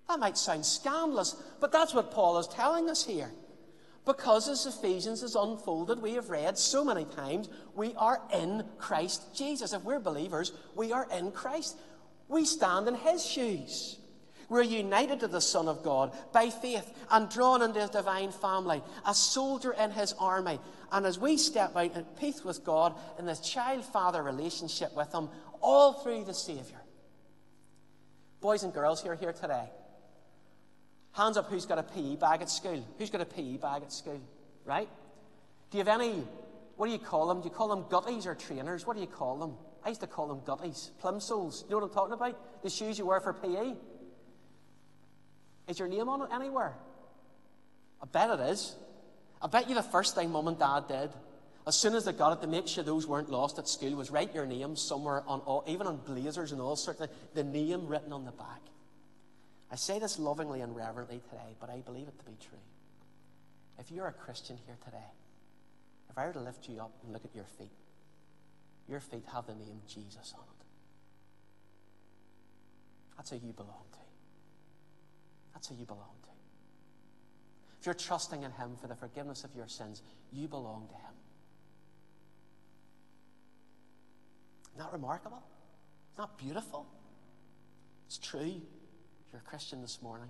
That 0.07 0.19
might 0.19 0.37
sound 0.37 0.65
scandalous, 0.65 1.35
but 1.59 1.71
that's 1.71 1.93
what 1.93 2.11
Paul 2.11 2.39
is 2.39 2.47
telling 2.47 2.89
us 2.89 3.05
here. 3.05 3.31
Because 4.05 4.47
as 4.47 4.65
Ephesians 4.65 5.21
is 5.21 5.35
unfolded, 5.35 6.01
we 6.01 6.13
have 6.13 6.29
read 6.29 6.57
so 6.57 6.83
many 6.83 7.03
times, 7.03 7.49
we 7.75 7.93
are 7.95 8.21
in 8.33 8.63
Christ 8.77 9.35
Jesus. 9.35 9.73
If 9.73 9.83
we're 9.83 9.99
believers, 9.99 10.53
we 10.75 10.93
are 10.93 11.07
in 11.11 11.31
Christ. 11.31 11.77
We 12.29 12.45
stand 12.45 12.87
in 12.87 12.95
His 12.95 13.25
shoes. 13.25 13.99
We're 14.49 14.61
united 14.61 15.19
to 15.19 15.27
the 15.27 15.41
Son 15.41 15.67
of 15.67 15.83
God 15.83 16.15
by 16.31 16.49
faith 16.49 16.89
and 17.11 17.29
drawn 17.29 17.61
into 17.61 17.81
His 17.81 17.89
divine 17.89 18.31
family, 18.31 18.81
a 19.05 19.13
soldier 19.13 19.73
in 19.73 19.91
His 19.91 20.13
army. 20.19 20.59
And 20.91 21.05
as 21.05 21.19
we 21.19 21.37
step 21.37 21.75
out 21.75 21.95
in 21.95 22.05
peace 22.19 22.43
with 22.45 22.63
God 22.63 22.95
in 23.19 23.25
this 23.25 23.41
child 23.41 23.83
father 23.83 24.23
relationship 24.23 24.95
with 24.95 25.13
Him, 25.13 25.29
all 25.61 25.93
through 25.93 26.23
the 26.23 26.33
Saviour. 26.33 26.81
Boys 28.39 28.63
and 28.63 28.73
girls 28.73 29.01
who 29.01 29.09
are 29.09 29.15
here 29.15 29.33
today, 29.33 29.69
hands 31.11 31.35
up 31.35 31.49
who's 31.49 31.65
got 31.65 31.79
a 31.79 31.83
PE 31.83 32.15
bag 32.15 32.41
at 32.41 32.49
school? 32.49 32.85
Who's 32.97 33.09
got 33.09 33.21
a 33.21 33.25
PE 33.25 33.57
bag 33.57 33.81
at 33.81 33.91
school? 33.91 34.21
Right? 34.63 34.87
Do 35.71 35.77
you 35.77 35.83
have 35.83 35.99
any, 35.99 36.23
what 36.77 36.85
do 36.85 36.93
you 36.93 36.99
call 36.99 37.27
them? 37.27 37.41
Do 37.41 37.49
you 37.49 37.53
call 37.53 37.67
them 37.67 37.83
gutties 37.85 38.25
or 38.25 38.35
trainers? 38.35 38.87
What 38.87 38.95
do 38.95 39.01
you 39.01 39.07
call 39.07 39.37
them? 39.39 39.55
I 39.83 39.89
used 39.89 40.01
to 40.01 40.07
call 40.07 40.27
them 40.27 40.39
gutties, 40.41 40.91
plimsolls. 41.01 41.63
You 41.63 41.71
know 41.71 41.77
what 41.77 41.85
I'm 41.85 41.93
talking 41.93 42.13
about? 42.13 42.63
The 42.63 42.69
shoes 42.69 42.97
you 42.97 43.05
wear 43.05 43.19
for 43.19 43.33
PE. 43.33 43.73
Is 45.67 45.79
your 45.79 45.87
name 45.87 46.07
on 46.09 46.21
it 46.21 46.29
anywhere? 46.33 46.73
I 48.01 48.05
bet 48.05 48.39
it 48.39 48.43
is. 48.51 48.75
I 49.41 49.47
bet 49.47 49.69
you 49.69 49.75
the 49.75 49.83
first 49.83 50.15
thing 50.15 50.31
mum 50.31 50.47
and 50.47 50.57
dad 50.57 50.87
did, 50.87 51.09
as 51.67 51.75
soon 51.75 51.95
as 51.95 52.05
they 52.05 52.13
got 52.13 52.31
it, 52.31 52.41
to 52.41 52.47
make 52.47 52.67
sure 52.67 52.83
those 52.83 53.05
weren't 53.05 53.29
lost 53.29 53.59
at 53.59 53.67
school, 53.67 53.93
was 53.95 54.09
write 54.09 54.33
your 54.33 54.45
name 54.45 54.75
somewhere 54.77 55.21
on 55.27 55.41
all, 55.41 55.63
even 55.67 55.85
on 55.85 55.97
blazers 55.97 56.53
and 56.53 56.61
all 56.61 56.77
sorts 56.77 57.01
of 57.01 57.09
the 57.33 57.43
name 57.43 57.87
written 57.87 58.13
on 58.13 58.23
the 58.23 58.31
back. 58.31 58.61
I 59.69 59.75
say 59.75 59.99
this 59.99 60.17
lovingly 60.17 60.61
and 60.61 60.73
reverently 60.73 61.19
today, 61.29 61.55
but 61.59 61.69
I 61.69 61.79
believe 61.81 62.07
it 62.07 62.17
to 62.19 62.25
be 62.25 62.37
true. 62.39 62.57
If 63.79 63.91
you're 63.91 64.07
a 64.07 64.13
Christian 64.13 64.57
here 64.65 64.77
today, 64.85 65.11
if 66.09 66.17
I 66.17 66.25
were 66.25 66.33
to 66.33 66.39
lift 66.39 66.69
you 66.69 66.79
up 66.79 66.93
and 67.03 67.11
look 67.11 67.25
at 67.25 67.35
your 67.35 67.45
feet, 67.59 67.69
your 68.87 69.01
feet 69.01 69.25
have 69.33 69.45
the 69.45 69.53
name 69.53 69.81
Jesus 69.87 70.33
on 70.33 70.43
it. 70.43 70.65
That's 73.17 73.29
who 73.31 73.35
you 73.35 73.51
belong 73.51 73.83
to. 73.91 74.06
That's 75.57 75.69
who 75.69 75.75
you 75.75 75.85
belong 75.87 76.13
to. 76.21 76.29
If 77.79 77.87
you're 77.87 77.95
trusting 77.95 78.43
in 78.43 78.51
Him 78.51 78.75
for 78.79 78.85
the 78.85 78.93
forgiveness 78.93 79.43
of 79.43 79.55
your 79.55 79.67
sins, 79.67 80.03
you 80.31 80.47
belong 80.47 80.87
to 80.87 80.93
Him. 80.93 81.15
Isn't 84.75 84.85
that 84.85 84.93
remarkable? 84.93 85.41
Isn't 86.13 86.29
that 86.29 86.37
beautiful? 86.37 86.85
It's 88.05 88.19
true. 88.19 88.61
You're 89.31 89.41
a 89.43 89.49
Christian 89.49 89.81
this 89.81 89.99
morning. 90.03 90.29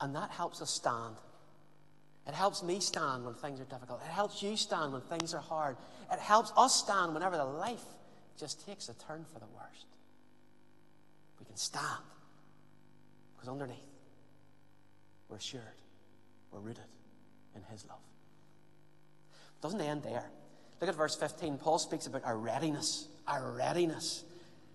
And 0.00 0.14
that 0.14 0.30
helps 0.30 0.62
us 0.62 0.70
stand. 0.70 1.16
It 2.28 2.34
helps 2.34 2.62
me 2.62 2.78
stand 2.78 3.24
when 3.24 3.34
things 3.34 3.60
are 3.60 3.64
difficult. 3.64 4.00
It 4.06 4.12
helps 4.12 4.44
you 4.44 4.56
stand 4.56 4.92
when 4.92 5.02
things 5.02 5.34
are 5.34 5.40
hard. 5.40 5.76
It 6.12 6.20
helps 6.20 6.52
us 6.56 6.76
stand 6.76 7.14
whenever 7.14 7.36
the 7.36 7.44
life 7.44 7.82
just 8.38 8.64
takes 8.64 8.88
a 8.88 8.94
turn 8.94 9.24
for 9.32 9.40
the 9.40 9.48
worst. 9.56 9.86
We 11.40 11.46
can 11.46 11.56
stand. 11.56 12.04
Because 13.38 13.48
underneath, 13.48 13.78
we're 15.28 15.36
assured, 15.36 15.62
we're 16.50 16.58
rooted 16.58 16.82
in 17.54 17.62
His 17.70 17.86
love. 17.86 18.00
It 19.30 19.62
doesn't 19.62 19.80
end 19.80 20.02
there. 20.02 20.28
Look 20.80 20.90
at 20.90 20.96
verse 20.96 21.14
15. 21.14 21.58
Paul 21.58 21.78
speaks 21.78 22.08
about 22.08 22.24
our 22.24 22.36
readiness, 22.36 23.06
our 23.28 23.52
readiness 23.52 24.24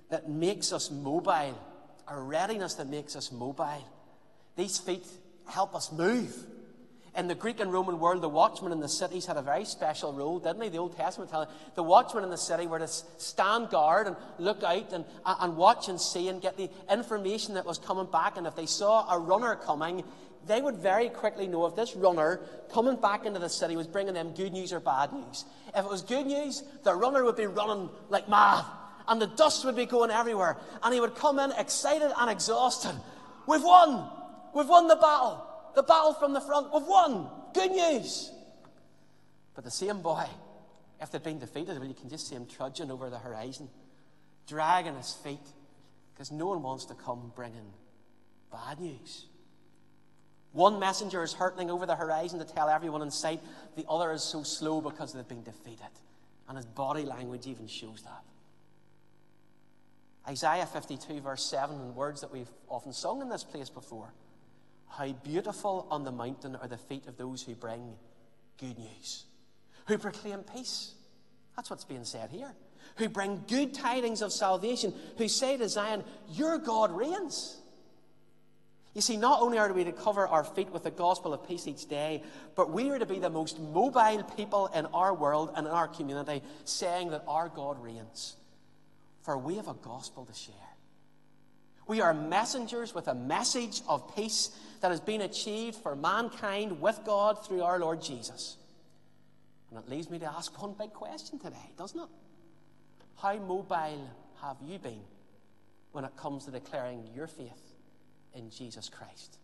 that 0.10 0.30
makes 0.30 0.72
us 0.72 0.90
mobile, 0.90 1.60
our 2.08 2.24
readiness 2.24 2.76
that 2.76 2.88
makes 2.88 3.16
us 3.16 3.32
mobile. 3.32 3.84
These 4.56 4.78
feet 4.78 5.06
help 5.48 5.76
us 5.76 5.92
move. 5.92 6.34
In 7.16 7.28
the 7.28 7.36
Greek 7.36 7.60
and 7.60 7.72
Roman 7.72 8.00
world, 8.00 8.24
the 8.24 8.30
watchmen 8.30 8.72
in 8.72 8.80
the 8.80 8.90
cities 8.90 9.28
had 9.28 9.38
a 9.38 9.42
very 9.44 9.66
special 9.66 10.14
role, 10.14 10.40
didn't 10.40 10.60
they? 10.60 10.70
The 10.70 10.80
Old 10.80 10.98
Testament 10.98 11.30
telling 11.30 11.48
the 11.76 11.84
watchmen 11.84 12.24
in 12.24 12.32
the 12.32 12.38
city 12.38 12.66
were 12.66 12.80
to 12.80 12.88
stand 12.88 13.70
guard 13.70 14.08
and 14.08 14.16
look 14.40 14.64
out 14.64 14.92
and, 14.92 15.06
uh, 15.24 15.36
and 15.42 15.56
watch 15.56 15.90
and 15.90 16.02
see 16.02 16.28
and 16.28 16.42
get 16.42 16.58
the 16.58 16.72
information 16.92 17.54
that 17.54 17.68
was 17.68 17.78
coming 17.78 18.08
back. 18.08 18.38
And 18.38 18.48
if 18.48 18.56
they 18.56 18.66
saw 18.66 19.14
a 19.14 19.20
runner 19.20 19.56
coming, 19.56 20.04
they 20.48 20.60
would 20.60 20.78
very 20.78 21.10
quickly 21.10 21.48
know 21.48 21.68
if 21.68 21.76
this 21.76 21.96
runner 21.96 22.42
coming 22.74 22.96
back 22.96 23.28
into 23.28 23.40
the 23.40 23.50
city 23.50 23.76
was 23.76 23.86
bringing 23.86 24.16
them 24.16 24.34
good 24.34 24.52
news 24.52 24.74
or 24.74 24.80
bad 24.80 25.14
news. 25.14 25.46
If 25.76 25.86
it 25.86 25.90
was 25.90 26.02
good 26.02 26.26
news, 26.26 26.64
the 26.84 26.96
runner 26.96 27.24
would 27.24 27.38
be 27.38 27.46
running 27.46 27.90
like 28.10 28.28
mad, 28.28 28.66
and 29.08 29.22
the 29.22 29.28
dust 29.28 29.64
would 29.66 29.76
be 29.76 29.86
going 29.86 30.10
everywhere, 30.10 30.58
and 30.82 30.94
he 30.94 31.00
would 31.00 31.16
come 31.16 31.38
in 31.38 31.52
excited 31.52 32.12
and 32.18 32.32
exhausted. 32.32 33.00
We've 33.48 33.64
won! 33.64 34.10
We've 34.56 34.68
won 34.68 34.88
the 34.88 34.96
battle! 34.96 35.48
The 35.76 35.84
battle 35.84 36.14
from 36.14 36.34
the 36.34 36.42
front. 36.42 36.74
We've 36.74 36.84
won. 36.84 37.28
Good 37.54 37.72
news. 37.72 38.32
But 39.56 39.64
the 39.64 39.72
same 39.72 40.02
boy, 40.02 40.26
if 41.02 41.12
they'd 41.12 41.24
been 41.24 41.40
defeated, 41.40 41.78
well, 41.78 41.88
you 41.88 41.94
can 41.94 42.10
just 42.10 42.28
see 42.28 42.36
him 42.36 42.46
trudging 42.46 42.92
over 42.92 43.10
the 43.10 43.20
horizon, 43.20 43.70
dragging 44.48 44.96
his 44.96 45.14
feet, 45.14 45.46
because 46.14 46.32
no 46.32 46.48
one 46.48 46.62
wants 46.62 46.86
to 46.86 46.94
come 46.94 47.32
bringing 47.36 47.72
bad 48.52 48.80
news. 48.80 49.26
One 50.52 50.80
messenger 50.80 51.24
is 51.24 51.34
hurtling 51.34 51.72
over 51.72 51.86
the 51.86 51.96
horizon 51.96 52.40
to 52.40 52.46
tell 52.46 52.70
everyone 52.70 53.02
in 53.02 53.10
sight, 53.10 53.42
the 53.76 53.86
other 53.90 54.12
is 54.12 54.24
so 54.24 54.44
slow 54.44 54.82
because 54.82 55.12
they've 55.12 55.28
been 55.28 55.44
defeated. 55.44 55.82
And 56.48 56.58
his 56.58 56.66
body 56.66 57.04
language 57.04 57.48
even 57.48 57.68
shows 57.68 58.04
that. 58.04 58.24
Isaiah 60.28 60.66
52, 60.66 61.22
verse 61.22 61.44
7, 61.44 61.76
and 61.76 61.96
words 61.96 62.22
that 62.22 62.32
we've 62.32 62.52
often 62.70 62.94
sung 62.94 63.22
in 63.22 63.30
this 63.30 63.44
place 63.44 63.70
before. 63.70 64.14
How 64.98 65.12
beautiful 65.12 65.88
on 65.90 66.04
the 66.04 66.12
mountain 66.12 66.56
are 66.56 66.68
the 66.68 66.78
feet 66.78 67.08
of 67.08 67.18
those 67.18 67.42
who 67.42 67.56
bring 67.56 67.96
good 68.60 68.78
news, 68.78 69.26
who 69.88 69.98
proclaim 69.98 70.42
peace. 70.44 70.94
That's 71.56 71.72
what's 71.72 71.84
being 71.84 72.06
said 72.06 72.30
here. 72.30 72.54
Who 72.98 73.10
bring 73.10 73.44
good 73.48 73.74
tidings 73.74 74.22
of 74.22 74.32
salvation, 74.32 74.94
who 75.18 75.28
say 75.28 75.58
to 75.58 75.68
Zion, 75.68 76.04
Your 76.30 76.60
God 76.60 76.92
reigns. 76.92 77.58
You 78.94 79.02
see, 79.02 79.18
not 79.18 79.42
only 79.42 79.58
are 79.58 79.74
we 79.74 79.84
to 79.84 79.92
cover 79.92 80.28
our 80.28 80.44
feet 80.44 80.72
with 80.72 80.84
the 80.84 80.92
gospel 80.92 81.34
of 81.34 81.48
peace 81.48 81.68
each 81.68 81.88
day, 81.88 82.22
but 82.56 82.70
we 82.70 82.92
are 82.92 83.00
to 83.00 83.08
be 83.08 83.18
the 83.18 83.32
most 83.32 83.60
mobile 83.60 84.22
people 84.38 84.68
in 84.76 84.86
our 84.88 85.16
world 85.16 85.54
and 85.56 85.66
in 85.66 85.74
our 85.74 85.88
community, 85.88 86.44
saying 86.66 87.10
that 87.10 87.24
our 87.28 87.50
God 87.50 87.82
reigns. 87.82 88.36
For 89.24 89.40
we 89.40 89.56
have 89.56 89.68
a 89.68 89.74
gospel 89.74 90.26
to 90.26 90.34
share. 90.34 90.73
We 91.88 92.02
are 92.02 92.14
messengers 92.14 92.96
with 92.96 93.08
a 93.08 93.16
message 93.16 93.82
of 93.88 94.16
peace 94.16 94.52
that 94.82 94.92
has 94.92 95.00
been 95.00 95.22
achieved 95.22 95.78
for 95.78 95.96
mankind 95.96 96.82
with 96.82 97.00
God 97.06 97.46
through 97.46 97.64
our 97.64 97.80
Lord 97.80 98.02
Jesus. 98.02 98.58
And 99.70 99.84
it 99.84 99.90
leaves 99.90 100.10
me 100.10 100.20
to 100.20 100.26
ask 100.26 100.62
one 100.62 100.76
big 100.78 100.94
question 100.94 101.40
today, 101.40 101.72
doesn't 101.78 102.00
it? 102.00 102.10
How 103.18 103.38
mobile 103.38 104.10
have 104.42 104.58
you 104.66 104.78
been 104.78 105.02
when 105.94 106.06
it 106.06 106.16
comes 106.18 106.46
to 106.46 106.52
declaring 106.52 107.08
your 107.16 107.28
faith 107.28 107.74
in 108.34 108.50
Jesus 108.50 108.90
Christ? 108.90 109.38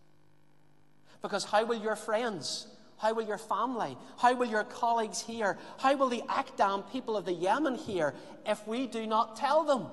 Because 1.22 1.44
how 1.44 1.66
will 1.66 1.82
your 1.82 1.96
friends, 1.96 2.68
how 2.98 3.14
will 3.14 3.26
your 3.26 3.38
family, 3.38 3.98
how 4.18 4.34
will 4.36 4.48
your 4.48 4.64
colleagues 4.64 5.22
here, 5.22 5.58
how 5.78 5.96
will 5.96 6.10
the 6.10 6.24
Akdam 6.30 6.90
people 6.92 7.18
of 7.18 7.26
the 7.26 7.34
Yemen 7.34 7.76
hear 7.76 8.14
if 8.46 8.66
we 8.68 8.88
do 8.88 9.08
not 9.08 9.36
tell 9.36 9.64
them? 9.64 9.88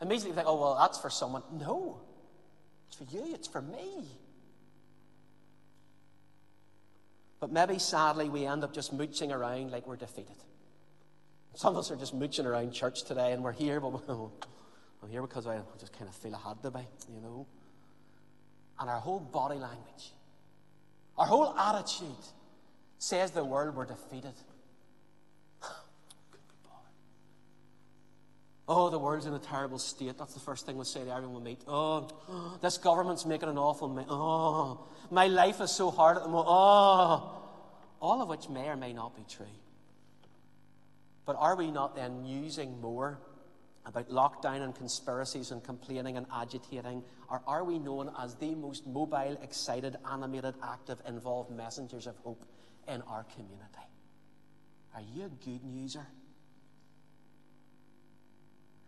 Immediately 0.00 0.32
think, 0.32 0.46
oh, 0.46 0.60
well, 0.60 0.76
that's 0.80 0.98
for 0.98 1.10
someone. 1.10 1.42
No, 1.52 2.00
it's 2.88 2.96
for 2.96 3.04
you, 3.04 3.34
it's 3.34 3.48
for 3.48 3.62
me. 3.62 4.06
But 7.40 7.52
maybe 7.52 7.78
sadly, 7.78 8.28
we 8.28 8.46
end 8.46 8.64
up 8.64 8.72
just 8.72 8.92
mooching 8.92 9.30
around 9.30 9.70
like 9.70 9.86
we're 9.86 9.96
defeated. 9.96 10.36
Some 11.54 11.74
of 11.74 11.78
us 11.78 11.90
are 11.90 11.96
just 11.96 12.14
mooching 12.14 12.46
around 12.46 12.72
church 12.72 13.04
today 13.04 13.32
and 13.32 13.44
we're 13.44 13.52
here, 13.52 13.80
but 13.80 14.00
I'm 14.08 15.08
here 15.10 15.22
because 15.22 15.46
I 15.46 15.60
just 15.78 15.92
kind 15.92 16.08
of 16.08 16.14
feel 16.16 16.34
I 16.34 16.48
had 16.48 16.62
to 16.62 16.70
be, 16.70 16.80
you 17.12 17.20
know. 17.20 17.46
And 18.80 18.90
our 18.90 18.98
whole 18.98 19.20
body 19.20 19.56
language, 19.56 20.12
our 21.16 21.26
whole 21.26 21.56
attitude 21.56 22.08
says 22.98 23.30
the 23.30 23.44
world 23.44 23.76
we're 23.76 23.84
defeated. 23.84 24.34
Oh, 28.66 28.88
the 28.88 28.98
world's 28.98 29.26
in 29.26 29.34
a 29.34 29.38
terrible 29.38 29.78
state. 29.78 30.16
That's 30.16 30.32
the 30.32 30.40
first 30.40 30.64
thing 30.64 30.78
we 30.78 30.84
say 30.84 31.04
to 31.04 31.10
everyone 31.14 31.44
we 31.44 31.50
meet. 31.50 31.60
Oh, 31.68 32.08
this 32.62 32.78
government's 32.78 33.26
making 33.26 33.48
an 33.48 33.58
awful 33.58 33.88
mess. 33.88 34.06
Oh, 34.08 34.86
my 35.10 35.26
life 35.26 35.60
is 35.60 35.70
so 35.70 35.90
hard 35.90 36.16
at 36.16 36.22
the 36.22 36.28
moment. 36.28 36.48
Oh, 36.48 37.42
all 38.00 38.22
of 38.22 38.28
which 38.28 38.48
may 38.48 38.68
or 38.68 38.76
may 38.76 38.92
not 38.92 39.14
be 39.14 39.24
true. 39.28 39.46
But 41.26 41.36
are 41.38 41.56
we 41.56 41.70
not 41.70 41.94
then 41.94 42.22
musing 42.22 42.80
more 42.80 43.18
about 43.86 44.08
lockdown 44.08 44.62
and 44.62 44.74
conspiracies 44.74 45.50
and 45.50 45.62
complaining 45.62 46.16
and 46.16 46.26
agitating? 46.32 47.02
Or 47.28 47.42
are 47.46 47.64
we 47.64 47.78
known 47.78 48.10
as 48.18 48.34
the 48.36 48.54
most 48.54 48.86
mobile, 48.86 49.38
excited, 49.42 49.96
animated, 50.10 50.54
active, 50.62 51.02
involved 51.06 51.50
messengers 51.50 52.06
of 52.06 52.16
hope 52.18 52.44
in 52.88 53.02
our 53.02 53.24
community? 53.24 53.88
Are 54.94 55.02
you 55.02 55.24
a 55.24 55.44
good 55.44 55.62
newser? 55.64 56.06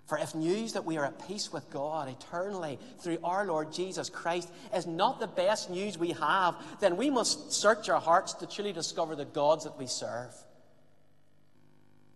For 0.07 0.17
if 0.19 0.37
news 0.37 0.75
that 0.75 0.85
we 0.85 0.99
are 0.99 1.05
at 1.05 1.27
peace 1.27 1.53
with 1.53 1.69
God 1.69 2.09
eternally 2.09 2.79
through 3.01 3.19
our 3.25 3.45
Lord 3.45 3.73
Jesus 3.73 4.09
Christ 4.09 4.49
is 4.73 4.87
not 4.87 5.19
the 5.19 5.27
best 5.27 5.69
news 5.69 5.99
we 5.99 6.13
have, 6.13 6.55
then 6.81 6.97
we 6.97 7.11
must 7.11 7.53
search 7.53 7.89
our 7.89 8.01
hearts 8.01 8.35
to 8.35 8.47
truly 8.47 8.73
discover 8.73 9.17
the 9.17 9.25
gods 9.25 9.65
that 9.65 9.77
we 9.77 9.89
serve. 9.89 10.33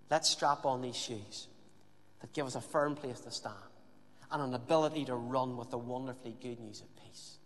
Let's 0.09 0.31
strap 0.31 0.65
on 0.65 0.83
these 0.83 0.97
shoes 0.97 1.49
that 2.21 2.33
give 2.33 2.47
us 2.47 2.55
a 2.55 2.61
firm 2.61 2.95
place 2.95 3.21
to 3.21 3.31
stand 3.33 3.57
and 4.31 4.41
an 4.41 4.55
ability 4.55 5.07
to 5.07 5.15
run 5.17 5.57
with 5.57 5.71
the 5.71 5.79
wonderfully 5.79 6.37
good 6.41 6.61
news 6.61 6.81
of 6.81 6.87
peace. 7.05 7.39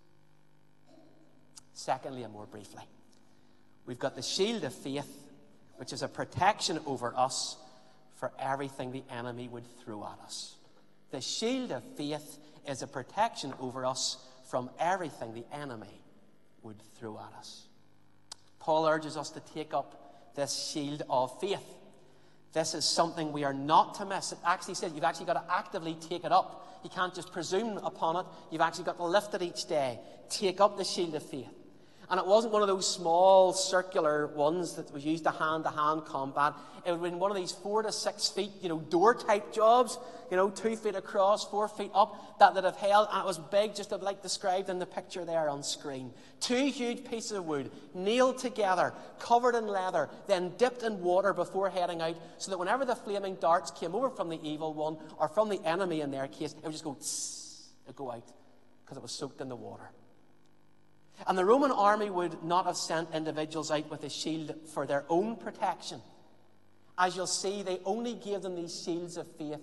Secondly, 1.73 2.23
and 2.23 2.33
more 2.33 2.47
briefly, 2.47 2.83
we've 3.87 3.99
got 3.99 4.15
the 4.15 4.23
shield 4.23 4.65
of 4.65 4.75
faith, 4.75 5.11
which 5.77 5.95
is 5.95 6.03
a 6.03 6.09
protection 6.09 6.79
over 6.85 7.17
us 7.17 7.57
for 8.15 8.33
everything 8.39 8.93
the 8.93 9.05
enemy 9.11 9.49
would 9.49 9.65
throw 9.85 10.05
at 10.05 10.19
us. 10.25 10.57
The 11.11 11.21
shield 11.21 11.73
of 11.73 11.83
faith 11.97 12.39
is 12.67 12.83
a 12.83 12.87
protection 12.87 13.53
over 13.61 13.85
us 13.85 14.19
from 14.49 14.71
everything 14.79 15.35
the 15.35 15.45
enemy 15.53 16.01
would 16.63 16.81
throw 16.99 17.19
at 17.19 17.39
us. 17.39 17.67
Paul 18.59 18.87
urges 18.87 19.17
us 19.17 19.31
to 19.31 19.41
take 19.41 19.75
up 19.75 20.33
this 20.35 20.71
shield 20.73 21.03
of 21.09 21.39
faith. 21.41 21.65
This 22.53 22.75
is 22.75 22.85
something 22.85 23.33
we 23.33 23.45
are 23.45 23.53
not 23.53 23.97
to 23.97 24.07
miss. 24.07 24.33
It 24.33 24.39
actually 24.47 24.75
says 24.75 24.93
you've 24.95 25.05
actually 25.05 25.27
got 25.27 25.47
to 25.47 25.55
actively 25.55 25.95
take 25.95 26.25
it 26.25 26.33
up. 26.33 26.81
You 26.85 26.91
can't 26.91 27.15
just 27.15 27.33
presume 27.33 27.79
upon 27.79 28.17
it. 28.17 28.27
You've 28.51 28.61
actually 28.61 28.85
got 28.85 28.97
to 28.99 29.05
lift 29.05 29.35
it 29.35 29.43
each 29.43 29.67
day. 29.67 29.99
Take 30.29 30.61
up 30.61 30.77
the 30.77 30.85
shield 30.85 31.15
of 31.15 31.23
faith. 31.23 31.49
And 32.11 32.21
it 32.21 32.27
wasn't 32.27 32.53
one 32.53 32.63
of 32.63 32.69
those 32.69 32.89
small 32.89 33.53
circular 33.53 34.27
ones 34.27 34.75
that 34.77 34.93
was 34.93 35.05
used 35.05 35.25
to 35.25 35.31
hand 35.31 35.65
to 35.65 35.71
hand 35.71 36.05
combat. 36.05 36.53
It 36.85 36.91
would 36.91 37.01
have 37.01 37.03
been 37.03 37.19
one 37.19 37.31
of 37.31 37.37
these 37.37 37.53
four 37.53 37.83
to 37.83 37.91
six 37.91 38.29
feet, 38.29 38.51
you 38.61 38.69
know, 38.69 38.79
door 38.79 39.15
type 39.15 39.55
jobs, 39.55 39.97
you 40.31 40.37
know, 40.37 40.51
two 40.51 40.77
feet 40.77 40.95
across, 40.95 41.45
four 41.45 41.67
feet 41.67 41.91
up, 41.95 42.39
that 42.39 42.55
that 42.55 42.65
have 42.65 42.77
held, 42.77 43.09
and 43.11 43.21
it 43.21 43.27
was 43.27 43.39
big, 43.39 43.75
just 43.75 43.91
like 43.91 44.21
described 44.23 44.69
in 44.69 44.79
the 44.79 44.87
picture 44.87 45.25
there 45.25 45.49
on 45.49 45.63
screen. 45.63 46.13
Two 46.41 46.67
huge 46.67 47.05
pieces 47.05 47.33
of 47.33 47.47
wood, 47.47 47.71
nailed 47.95 48.37
together, 48.37 48.93
covered 49.19 49.55
in 49.55 49.67
leather, 49.67 50.11
then 50.27 50.53
dipped 50.59 50.83
in 50.83 51.01
water 51.01 51.33
before 51.33 51.71
heading 51.71 52.03
out, 52.03 52.17
so 52.37 52.51
that 52.51 52.59
whenever 52.59 52.85
the 52.85 52.97
flaming 52.97 53.37
darts 53.37 53.71
came 53.71 53.95
over 53.95 54.11
from 54.11 54.29
the 54.29 54.41
evil 54.43 54.75
one, 54.75 54.99
or 55.19 55.29
from 55.29 55.49
the 55.49 55.63
enemy 55.65 56.03
in 56.03 56.11
their 56.11 56.29
case, 56.29 56.53
it 56.53 56.63
would 56.65 56.73
just 56.73 56.85
go, 56.85 56.95
tss, 57.01 57.69
it'd 57.87 57.97
go 57.97 58.11
out, 58.11 58.31
because 58.85 58.99
it 58.99 59.03
was 59.03 59.13
soaked 59.13 59.41
in 59.41 59.49
the 59.49 59.57
water. 59.57 59.91
And 61.27 61.39
the 61.39 61.45
Roman 61.45 61.71
army 61.71 62.11
would 62.11 62.43
not 62.43 62.67
have 62.67 62.77
sent 62.77 63.15
individuals 63.15 63.71
out 63.71 63.91
with 63.91 64.03
a 64.05 64.11
shield 64.11 64.55
for 64.73 64.87
their 64.87 65.05
own 65.09 65.37
protection. 65.37 66.01
As 66.99 67.17
you'll 67.17 67.27
see, 67.27 67.63
they 67.63 67.81
only 67.85 68.15
gave 68.15 68.43
them 68.43 68.57
these 68.57 68.83
shields 68.85 69.17
of 69.17 69.27
faith 69.37 69.61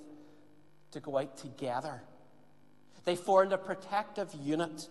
to 0.92 1.00
go 1.00 1.18
out 1.18 1.38
together. 1.38 2.02
They 3.06 3.16
formed 3.16 3.54
a 3.54 3.58
protective 3.58 4.34
unit 4.44 4.88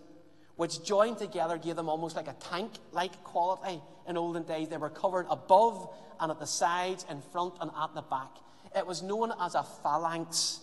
which 0.61 0.83
joined 0.83 1.17
together 1.17 1.57
gave 1.57 1.75
them 1.75 1.89
almost 1.89 2.15
like 2.15 2.27
a 2.27 2.33
tank 2.33 2.71
like 2.91 3.23
quality 3.23 3.81
in 4.07 4.17
olden 4.17 4.43
days. 4.43 4.69
They 4.69 4.77
were 4.77 4.89
covered 4.89 5.25
above 5.29 5.89
and 6.19 6.31
at 6.31 6.39
the 6.39 6.45
sides, 6.45 7.03
in 7.09 7.21
front 7.21 7.55
and 7.61 7.71
at 7.75 7.95
the 7.95 8.03
back. 8.03 8.29
It 8.75 8.85
was 8.85 9.01
known 9.01 9.33
as 9.41 9.55
a 9.55 9.63
phalanx. 9.63 10.59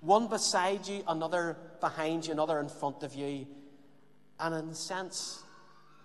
One 0.00 0.28
beside 0.28 0.86
you, 0.86 1.02
another 1.06 1.58
behind 1.80 2.26
you, 2.26 2.32
another 2.32 2.58
in 2.58 2.70
front 2.70 3.02
of 3.02 3.14
you. 3.14 3.46
And 4.40 4.54
in 4.54 4.68
a 4.68 4.74
sense, 4.74 5.42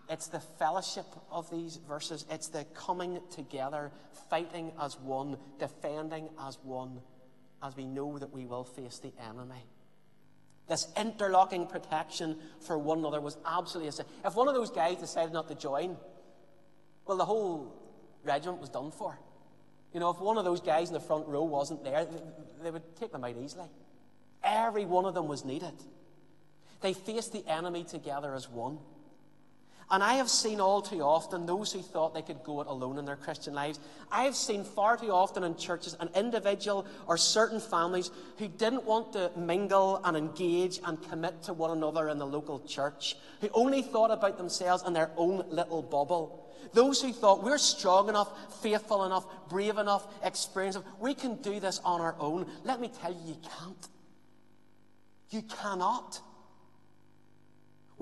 it's 0.09 0.27
the 0.27 0.39
fellowship 0.39 1.05
of 1.31 1.49
these 1.49 1.77
verses. 1.87 2.25
It's 2.29 2.47
the 2.47 2.65
coming 2.73 3.19
together, 3.31 3.91
fighting 4.29 4.71
as 4.81 4.99
one, 4.99 5.37
defending 5.59 6.29
as 6.41 6.57
one, 6.63 6.99
as 7.61 7.75
we 7.75 7.85
know 7.85 8.17
that 8.17 8.33
we 8.33 8.45
will 8.45 8.63
face 8.63 8.99
the 8.99 9.13
enemy. 9.29 9.65
This 10.67 10.87
interlocking 10.97 11.67
protection 11.67 12.37
for 12.61 12.77
one 12.77 12.99
another 12.99 13.21
was 13.21 13.37
absolutely 13.45 13.89
essential. 13.89 14.13
If 14.25 14.35
one 14.35 14.47
of 14.47 14.53
those 14.53 14.71
guys 14.71 14.97
decided 14.97 15.33
not 15.33 15.47
to 15.49 15.55
join, 15.55 15.97
well, 17.05 17.17
the 17.17 17.25
whole 17.25 17.75
regiment 18.23 18.61
was 18.61 18.69
done 18.69 18.91
for. 18.91 19.17
You 19.93 19.99
know, 19.99 20.09
if 20.09 20.19
one 20.19 20.37
of 20.37 20.45
those 20.45 20.61
guys 20.61 20.87
in 20.87 20.93
the 20.93 20.99
front 20.99 21.27
row 21.27 21.43
wasn't 21.43 21.83
there, 21.83 22.07
they 22.63 22.71
would 22.71 22.95
take 22.95 23.11
them 23.11 23.23
out 23.23 23.35
easily. 23.37 23.67
Every 24.43 24.85
one 24.85 25.05
of 25.05 25.13
them 25.13 25.27
was 25.27 25.45
needed. 25.45 25.73
They 26.83 26.93
faced 26.93 27.31
the 27.31 27.47
enemy 27.47 27.85
together 27.85 28.35
as 28.35 28.49
one. 28.49 28.77
And 29.89 30.03
I 30.03 30.15
have 30.15 30.29
seen 30.29 30.59
all 30.59 30.81
too 30.81 31.01
often 31.01 31.45
those 31.45 31.71
who 31.71 31.81
thought 31.81 32.13
they 32.13 32.21
could 32.21 32.43
go 32.43 32.61
it 32.61 32.67
alone 32.67 32.97
in 32.97 33.05
their 33.05 33.15
Christian 33.15 33.53
lives. 33.53 33.79
I 34.11 34.23
have 34.23 34.35
seen 34.35 34.63
far 34.63 34.97
too 34.97 35.11
often 35.11 35.43
in 35.43 35.55
churches 35.55 35.95
an 35.99 36.09
individual 36.15 36.85
or 37.07 37.17
certain 37.17 37.59
families 37.59 38.11
who 38.37 38.47
didn't 38.47 38.83
want 38.85 39.13
to 39.13 39.31
mingle 39.37 40.01
and 40.03 40.17
engage 40.17 40.79
and 40.83 41.01
commit 41.09 41.43
to 41.43 41.53
one 41.53 41.71
another 41.71 42.09
in 42.09 42.17
the 42.17 42.25
local 42.25 42.59
church, 42.59 43.15
who 43.39 43.49
only 43.53 43.81
thought 43.81 44.11
about 44.11 44.37
themselves 44.37 44.83
and 44.83 44.95
their 44.95 45.11
own 45.15 45.45
little 45.49 45.81
bubble, 45.81 46.43
Those 46.73 47.01
who 47.01 47.13
thought 47.13 47.43
we're 47.43 47.57
strong 47.57 48.09
enough, 48.09 48.61
faithful 48.61 49.05
enough, 49.05 49.25
brave 49.49 49.77
enough, 49.77 50.07
experienced 50.23 50.79
enough, 50.79 50.91
we 50.99 51.13
can 51.13 51.35
do 51.35 51.59
this 51.59 51.79
on 51.85 52.01
our 52.01 52.15
own. 52.19 52.47
Let 52.63 52.81
me 52.81 52.89
tell 53.01 53.11
you, 53.11 53.19
you 53.25 53.37
can't. 53.59 53.87
You 55.29 55.41
cannot. 55.43 56.19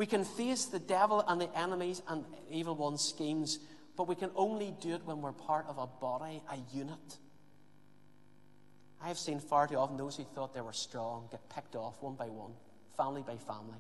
We 0.02 0.08
can 0.08 0.24
face 0.24 0.66
the 0.66 0.80
devil 0.80 1.24
and 1.28 1.40
the 1.40 1.56
enemies 1.56 2.02
and 2.08 2.26
evil 2.50 2.74
one's 2.74 3.04
schemes, 3.04 3.60
but 3.96 4.08
we 4.08 4.16
can 4.16 4.32
only 4.36 4.74
do 4.82 4.96
it 4.96 5.06
when 5.06 5.22
we're 5.22 5.32
part 5.32 5.68
of 5.68 5.78
a 5.78 5.86
body, 5.86 6.42
a 6.50 6.58
unit. 6.76 7.18
I 9.00 9.10
have 9.10 9.20
seen 9.20 9.40
far 9.40 9.68
too 9.68 9.76
often 9.76 9.98
those 9.98 10.18
who 10.18 10.24
thought 10.24 10.56
they 10.56 10.62
were 10.62 10.74
strong 10.74 11.28
get 11.30 11.48
picked 11.50 11.76
off 11.76 12.02
one 12.02 12.16
by 12.16 12.30
one, 12.30 12.54
family 12.98 13.22
by 13.22 13.38
family, 13.38 13.78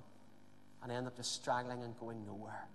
and 0.84 0.92
end 0.92 1.08
up 1.08 1.18
just 1.18 1.34
straggling 1.34 1.82
and 1.82 1.98
going 1.98 2.24
nowhere 2.24 2.68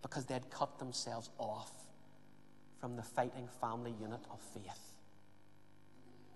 because 0.00 0.24
they'd 0.26 0.48
cut 0.48 0.78
themselves 0.78 1.28
off 1.38 1.72
from 2.80 2.94
the 2.94 3.02
fighting 3.02 3.48
family 3.60 3.96
unit 4.00 4.20
of 4.30 4.38
faith. 4.54 4.92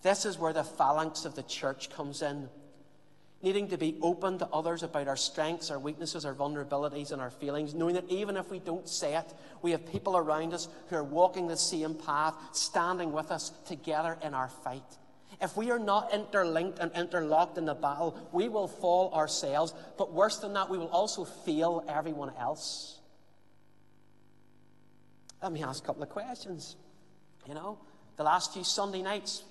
This 0.03 0.25
is 0.25 0.37
where 0.37 0.53
the 0.53 0.65
phalanx 0.65 1.25
of 1.25 1.37
the 1.37 1.45
church 1.45 1.91
comes 1.91 2.23
in 2.23 2.49
needing 3.43 3.69
to 3.69 3.79
be 3.79 3.97
open 4.03 4.39
to 4.39 4.47
others 4.49 4.83
about 4.83 5.09
our 5.09 5.17
strengths, 5.17 5.71
our 5.71 5.79
weaknesses, 5.79 6.25
our 6.25 6.35
vulnerabilities, 6.35 7.13
and 7.13 7.23
our 7.23 7.31
feelings, 7.31 7.75
knowing 7.75 7.95
that 7.95 8.09
even 8.11 8.37
if 8.37 8.51
we 8.51 8.59
don't 8.59 8.89
say 8.89 9.17
it, 9.17 9.33
we 9.63 9.71
have 9.71 9.91
people 9.91 10.17
around 10.17 10.53
us 10.53 10.69
who 10.89 10.97
are 10.97 11.05
walking 11.05 11.47
the 11.47 11.57
same 11.57 11.95
path, 11.95 12.35
standing 12.53 13.13
with 13.13 13.31
us 13.31 13.51
together 13.67 14.19
in 14.23 14.35
our 14.35 14.49
fight. 14.49 14.83
If 15.41 15.57
we 15.57 15.71
are 15.71 15.79
not 15.79 16.13
interlinked 16.13 16.79
and 16.81 16.93
interlocked 16.95 17.57
in 17.57 17.65
the 17.65 17.75
battle, 17.75 18.19
we 18.31 18.51
will 18.51 18.69
fall 18.69 19.13
ourselves. 19.15 19.73
But 19.97 20.13
worse 20.13 20.37
than 20.37 20.53
that, 20.53 20.69
we 20.69 20.77
will 20.77 20.89
also 20.89 21.25
fail 21.25 21.83
everyone 21.89 22.33
else. 22.39 22.99
Let 25.43 25.53
me 25.53 25.63
ask 25.63 25.83
a 25.83 25.87
couple 25.87 26.03
of 26.03 26.11
questions. 26.11 26.77
You 27.47 27.55
know, 27.55 27.79
the 28.19 28.23
last 28.23 28.53
few 28.53 28.65
Sunday 28.65 29.01
nights, 29.01 29.45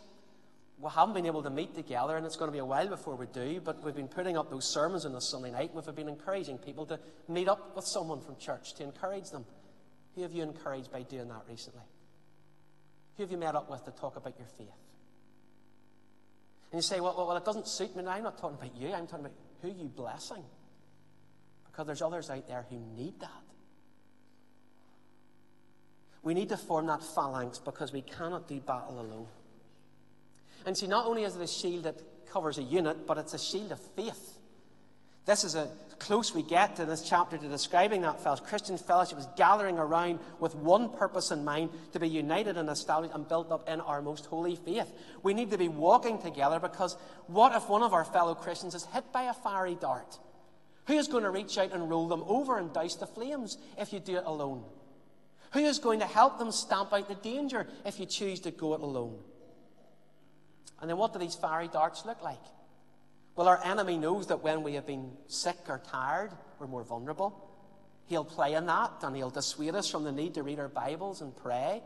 we 0.82 0.90
haven't 0.90 1.14
been 1.14 1.26
able 1.26 1.44
to 1.44 1.50
meet 1.50 1.76
together, 1.76 2.16
and 2.16 2.26
it's 2.26 2.38
going 2.38 2.48
to 2.48 2.54
be 2.54 2.60
a 2.60 2.66
while 2.66 2.88
before 2.88 3.16
we 3.16 3.26
do, 3.28 3.60
but 3.60 3.84
we've 3.84 3.96
been 3.96 4.08
putting 4.08 4.38
up 4.38 4.50
those 4.50 4.66
sermons 4.66 5.06
on 5.06 5.12
the 5.12 5.20
Sunday 5.20 5.52
night. 5.52 5.72
We've 5.74 5.94
been 5.94 6.08
encouraging 6.08 6.58
people 6.58 6.86
to 6.86 7.00
meet 7.28 7.50
up 7.50 7.76
with 7.76 7.86
someone 7.86 8.22
from 8.22 8.38
church 8.38 8.76
to 8.76 8.84
encourage 8.84 9.30
them. 9.30 9.46
Who 10.16 10.22
have 10.22 10.32
you 10.32 10.44
encouraged 10.44 10.92
by 10.92 11.02
doing 11.02 11.28
that 11.28 11.42
recently? 11.50 11.84
Who 13.18 13.24
have 13.24 13.32
you 13.32 13.38
met 13.38 13.56
up 13.56 13.70
with 13.70 13.84
to 13.86 13.92
talk 13.92 14.16
about 14.16 14.38
your 14.40 14.48
faith? 14.48 14.68
And 16.72 16.78
you 16.78 16.82
say, 16.82 17.02
well, 17.02 17.14
well, 17.18 17.28
well 17.28 17.38
it 17.38 17.44
doesn't 17.44 17.68
suit 17.68 17.94
me. 17.96 18.06
I'm 18.06 18.24
not 18.24 18.38
talking 18.38 18.58
about 18.58 18.76
you. 18.78 18.94
I'm 18.94 19.06
talking 19.06 19.26
about 19.26 19.38
who 19.62 19.70
you 19.70 19.90
blessing. 19.90 20.44
Because 21.66 21.88
there's 21.88 22.02
others 22.02 22.30
out 22.30 22.48
there 22.48 22.66
who 22.70 22.80
need 22.96 23.20
that. 23.20 23.44
We 26.24 26.34
need 26.34 26.50
to 26.50 26.58
form 26.58 26.88
that 26.88 27.04
phalanx 27.04 27.60
because 27.60 27.92
we 27.92 28.02
cannot 28.02 28.48
do 28.48 28.60
battle 28.62 29.02
alone. 29.02 29.28
And 30.66 30.78
see, 30.78 30.88
not 30.88 31.06
only 31.06 31.24
is 31.24 31.36
it 31.36 31.42
a 31.42 31.48
shield 31.48 31.84
that 31.84 32.02
covers 32.32 32.58
a 32.58 32.64
unit, 32.64 33.08
but 33.08 33.18
it's 33.18 33.34
a 33.34 33.40
shield 33.40 33.72
of 33.72 33.80
faith. 33.80 34.38
This 35.26 35.44
is 35.44 35.56
a 35.56 35.70
close 36.00 36.34
we 36.34 36.42
get 36.42 36.78
to 36.78 36.86
this 36.86 37.08
chapter 37.08 37.38
to 37.38 37.48
describing 37.48 38.02
that 38.02 38.20
fellowship. 38.22 38.48
Christian 38.48 38.78
fellowship 38.78 39.20
is 39.20 39.28
gathering 39.36 39.78
around 39.78 40.20
with 40.40 40.56
one 40.56 40.90
purpose 40.90 41.30
in 41.30 41.46
mind 41.46 41.70
to 41.92 42.00
be 42.00 42.08
united 42.08 42.58
and 42.58 42.70
established 42.70 43.14
and 43.14 43.28
built 43.28 43.52
up 43.52 43.70
in 43.70 43.82
our 43.82 44.02
most 44.02 44.26
holy 44.26 44.56
faith. 44.56 44.92
We 45.22 45.34
need 45.34 45.52
to 45.52 45.58
be 45.58 45.68
walking 45.68 46.20
together 46.20 46.60
because 46.60 46.98
what 47.28 47.56
if 47.56 47.70
one 47.70 47.84
of 47.84 47.94
our 47.94 48.06
fellow 48.06 48.34
Christians 48.34 48.74
is 48.74 48.86
hit 48.86 49.12
by 49.12 49.24
a 49.24 49.34
fiery 49.34 49.78
dart? 49.80 50.18
Who 50.88 50.94
is 50.94 51.08
going 51.08 51.24
to 51.24 51.30
reach 51.30 51.58
out 51.60 51.74
and 51.74 51.90
roll 51.90 52.08
them 52.08 52.24
over 52.26 52.58
and 52.58 52.74
douse 52.74 52.96
the 52.96 53.06
flames 53.06 53.60
if 53.78 53.94
you 53.94 54.00
do 54.00 54.18
it 54.18 54.24
alone? 54.26 54.64
Who 55.52 55.60
is 55.60 55.78
going 55.78 56.00
to 56.00 56.08
help 56.08 56.40
them 56.40 56.52
stamp 56.52 56.94
out 56.94 57.08
the 57.08 57.16
danger 57.16 57.68
if 57.86 58.00
you 58.00 58.08
choose 58.08 58.40
to 58.42 58.52
go 58.52 58.74
it 58.74 58.82
alone? 58.82 59.20
And 60.82 60.90
then 60.90 60.98
what 60.98 61.14
do 61.14 61.20
these 61.20 61.36
fiery 61.36 61.68
darts 61.68 62.06
look 62.06 62.22
like? 62.22 62.40
Well, 63.36 63.48
our 63.48 63.64
enemy 63.64 63.98
knows 63.98 64.28
that 64.28 64.44
when 64.44 64.64
we 64.64 64.74
have 64.74 64.86
been 64.86 65.12
sick 65.28 65.58
or 65.68 65.82
tired, 65.92 66.32
we're 66.60 66.68
more 66.68 66.84
vulnerable. 66.84 67.50
He'll 68.08 68.26
play 68.26 68.54
in 68.54 68.66
that 68.66 68.92
and 69.04 69.16
he'll 69.16 69.30
dissuade 69.30 69.76
us 69.76 69.90
from 69.90 70.04
the 70.04 70.12
need 70.12 70.34
to 70.34 70.44
read 70.44 70.60
our 70.60 70.68
Bibles 70.68 71.22
and 71.22 71.36
pray. 71.36 71.82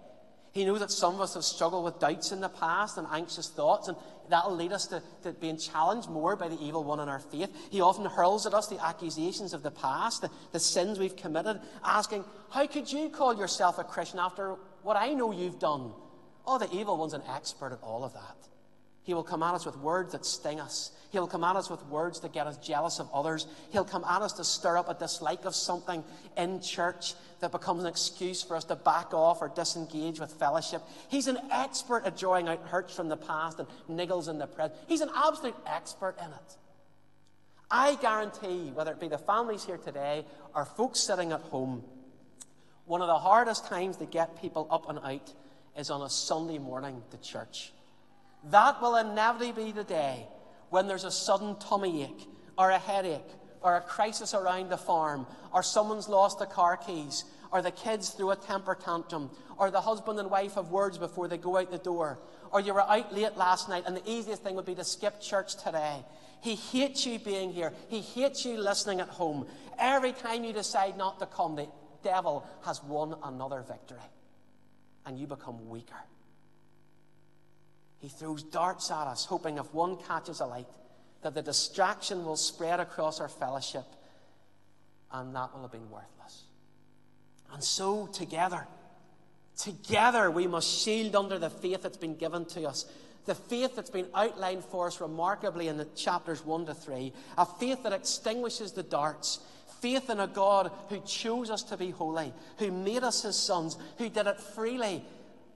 He 0.54 0.66
knows 0.66 0.80
that 0.80 0.92
some 0.92 1.16
of 1.16 1.22
us 1.22 1.34
have 1.34 1.44
struggled 1.44 1.84
with 1.84 2.00
doubts 2.00 2.32
in 2.32 2.40
the 2.40 2.48
past 2.48 3.00
and 3.00 3.08
anxious 3.12 3.50
thoughts, 3.50 3.88
and 3.88 3.98
that'll 4.30 4.56
lead 4.56 4.72
us 4.72 4.86
to, 4.88 5.02
to 5.24 5.34
being 5.34 5.58
challenged 5.58 6.10
more 6.10 6.36
by 6.36 6.48
the 6.48 6.62
evil 6.62 6.84
one 6.84 7.00
in 7.00 7.10
our 7.10 7.20
faith. 7.20 7.50
He 7.72 7.82
often 7.82 8.06
hurls 8.06 8.46
at 8.46 8.54
us 8.54 8.68
the 8.68 8.84
accusations 8.84 9.54
of 9.54 9.64
the 9.64 9.72
past, 9.72 10.22
the, 10.22 10.30
the 10.52 10.60
sins 10.60 11.00
we've 11.00 11.16
committed, 11.16 11.60
asking, 11.84 12.24
How 12.52 12.68
could 12.68 12.92
you 12.92 13.10
call 13.10 13.36
yourself 13.36 13.80
a 13.80 13.84
Christian 13.84 14.20
after 14.20 14.56
what 14.84 14.96
I 14.96 15.14
know 15.16 15.32
you've 15.32 15.58
done? 15.58 15.92
Oh, 16.46 16.60
the 16.60 16.72
evil 16.72 16.98
one's 16.98 17.14
an 17.14 17.24
expert 17.28 17.74
at 17.74 17.82
all 17.82 18.04
of 18.04 18.14
that. 18.14 18.48
He 19.04 19.14
will 19.14 19.24
come 19.24 19.44
at 19.44 19.54
us 19.54 19.66
with 19.66 19.78
words 19.78 20.14
that 20.14 20.26
sting 20.26 20.60
us. 20.60 20.92
He'll 21.12 21.28
come 21.28 21.44
at 21.44 21.56
us 21.56 21.70
with 21.70 21.86
words 21.88 22.22
that 22.22 22.34
get 22.34 22.48
us 22.48 22.58
jealous 22.58 23.00
of 23.00 23.10
others. 23.14 23.46
He'll 23.72 23.86
come 23.86 24.04
at 24.04 24.22
us 24.22 24.34
to 24.34 24.44
stir 24.44 24.78
up 24.78 24.90
a 24.90 24.94
dislike 24.94 25.46
of 25.46 25.54
something 25.54 26.04
in 26.38 26.62
church 26.62 27.14
that 27.42 27.52
becomes 27.52 27.84
an 27.84 27.90
excuse 27.90 28.42
for 28.42 28.56
us 28.56 28.64
to 28.66 28.76
back 28.76 29.14
off 29.14 29.42
or 29.42 29.50
disengage 29.50 30.20
with 30.20 30.32
fellowship. 30.32 30.82
He's 31.10 31.28
an 31.28 31.38
expert 31.52 32.06
at 32.06 32.18
drawing 32.18 32.48
out 32.48 32.66
hurts 32.66 32.96
from 32.96 33.10
the 33.10 33.18
past 33.18 33.60
and 33.60 33.68
niggles 33.90 34.30
in 34.30 34.40
the 34.40 34.48
present. 34.48 34.80
He's 34.88 35.02
an 35.02 35.10
absolute 35.14 35.56
expert 35.68 36.16
in 36.20 36.32
it. 36.32 36.58
I 37.70 37.96
guarantee, 37.96 38.72
whether 38.74 38.92
it 38.92 39.00
be 39.00 39.08
the 39.10 39.18
families 39.18 39.66
here 39.66 39.78
today 39.78 40.26
or 40.56 40.64
folks 40.64 41.00
sitting 41.00 41.32
at 41.32 41.42
home, 41.42 41.84
one 42.86 43.02
of 43.02 43.08
the 43.08 43.20
hardest 43.20 43.68
times 43.68 43.98
to 43.98 44.06
get 44.06 44.42
people 44.42 44.68
up 44.72 44.90
and 44.90 45.00
out 45.00 45.34
is 45.78 45.90
on 45.90 46.02
a 46.02 46.10
Sunday 46.10 46.60
morning 46.60 47.02
to 47.12 47.18
church. 47.18 47.72
That 48.52 48.82
will 48.82 48.96
inevitably 48.96 49.52
be 49.66 49.72
the 49.72 49.84
day 49.84 50.28
when 50.70 50.88
there's 50.88 51.06
a 51.06 51.12
sudden 51.12 51.56
tummy 51.60 52.04
ache 52.04 52.28
or 52.58 52.72
a 52.72 52.80
headache 52.80 53.22
or 53.62 53.76
a 53.78 53.82
crisis 53.82 54.34
around 54.34 54.70
the 54.70 54.78
farm 54.78 55.26
or 55.54 55.64
someone's 55.64 56.10
lost 56.10 56.40
the 56.40 56.46
car 56.46 56.76
keys 56.76 57.24
or 57.52 57.62
the 57.62 57.72
kids 57.72 58.10
threw 58.10 58.32
a 58.32 58.36
temper 58.36 58.76
tantrum 58.76 59.30
or 59.58 59.72
the 59.72 59.80
husband 59.80 60.20
and 60.20 60.30
wife 60.30 60.56
have 60.56 60.70
words 60.70 60.98
before 60.98 61.28
they 61.28 61.38
go 61.38 61.58
out 61.58 61.72
the 61.72 61.78
door 61.78 62.20
or 62.52 62.60
you 62.60 62.74
were 62.74 62.82
out 62.82 63.14
late 63.14 63.38
last 63.38 63.70
night 63.70 63.84
and 63.86 63.96
the 63.96 64.10
easiest 64.10 64.44
thing 64.44 64.56
would 64.56 64.66
be 64.66 64.76
to 64.76 64.84
skip 64.84 65.22
church 65.22 65.56
today. 65.56 66.04
He 66.42 66.56
hates 66.56 67.06
you 67.06 67.20
being 67.20 67.52
here. 67.54 67.72
He 67.88 68.02
hates 68.02 68.44
you 68.46 68.58
listening 68.58 69.00
at 69.00 69.08
home. 69.08 69.48
Every 69.80 70.12
time 70.12 70.44
you 70.44 70.52
decide 70.52 70.98
not 70.98 71.20
to 71.20 71.26
come, 71.26 71.56
the 71.56 71.68
devil 72.04 72.46
has 72.66 72.84
won 72.84 73.16
another 73.24 73.62
victory 73.62 74.00
and 75.06 75.18
you 75.18 75.28
become 75.28 75.70
weaker. 75.70 75.96
He 78.04 78.10
throws 78.10 78.44
darts 78.44 78.92
at 78.92 79.08
us, 79.08 79.24
hoping 79.24 79.58
if 79.58 79.74
one 79.74 79.96
catches 79.96 80.42
a 80.42 80.46
light, 80.46 80.68
that 81.22 81.34
the 81.34 81.42
distraction 81.42 82.26
will 82.26 82.36
spread 82.36 82.82
across 82.82 83.22
our 83.22 83.30
fellowship, 83.30 83.86
and 85.14 85.34
that 85.34 85.54
will 85.54 85.62
have 85.62 85.72
been 85.72 85.90
worthless. 85.90 86.44
And 87.54 87.64
so, 87.64 88.08
together, 88.08 88.68
together, 89.58 90.30
we 90.30 90.48
must 90.48 90.84
shield 90.84 91.16
under 91.16 91.40
the 91.40 91.50
faith 91.50 91.84
that's 91.84 91.96
been 91.96 92.18
given 92.18 92.44
to 92.48 92.68
us. 92.68 92.88
The 93.24 93.36
faith 93.36 93.78
that's 93.78 93.90
been 93.90 94.10
outlined 94.14 94.66
for 94.66 94.88
us 94.88 95.00
remarkably 95.00 95.70
in 95.70 95.78
the 95.78 95.88
chapters 95.96 96.46
1 96.46 96.66
to 96.66 96.74
3. 96.74 97.14
A 97.38 97.46
faith 97.46 97.84
that 97.84 97.94
extinguishes 97.94 98.74
the 98.74 98.84
darts. 98.84 99.40
Faith 99.80 100.10
in 100.10 100.20
a 100.20 100.28
God 100.28 100.72
who 100.90 101.00
chose 101.06 101.50
us 101.50 101.64
to 101.64 101.78
be 101.78 101.92
holy, 101.92 102.34
who 102.58 102.70
made 102.70 103.04
us 103.04 103.22
his 103.22 103.38
sons, 103.38 103.78
who 103.98 104.10
did 104.10 104.28
it 104.28 104.42
freely 104.42 105.06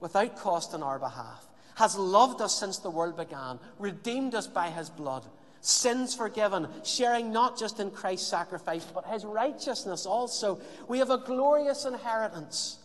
without 0.00 0.38
cost 0.38 0.72
on 0.72 0.82
our 0.82 0.98
behalf 0.98 1.44
has 1.78 1.96
loved 1.96 2.40
us 2.40 2.58
since 2.58 2.78
the 2.78 2.90
world 2.90 3.16
began, 3.16 3.60
redeemed 3.78 4.34
us 4.34 4.48
by 4.48 4.68
his 4.68 4.90
blood, 4.90 5.24
sins 5.60 6.12
forgiven, 6.12 6.66
sharing 6.84 7.32
not 7.32 7.56
just 7.56 7.78
in 7.78 7.92
Christ's 7.92 8.26
sacrifice, 8.26 8.84
but 8.92 9.06
his 9.06 9.24
righteousness 9.24 10.04
also. 10.04 10.60
We 10.88 10.98
have 10.98 11.10
a 11.10 11.18
glorious 11.18 11.84
inheritance. 11.84 12.78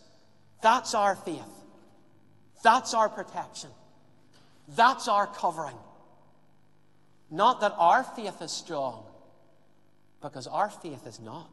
That's 0.62 0.94
our 0.94 1.16
faith. 1.16 1.42
That's 2.64 2.94
our 2.94 3.10
protection. 3.10 3.72
That's 4.76 5.08
our 5.08 5.26
covering. 5.26 5.78
Not 7.32 7.62
that 7.62 7.74
our 7.80 8.04
faith 8.04 8.44
is 8.44 8.52
strong, 8.52 9.06
because 10.22 10.46
our 10.46 10.70
faith 10.70 11.08
is 11.08 11.20
not. 11.20 11.50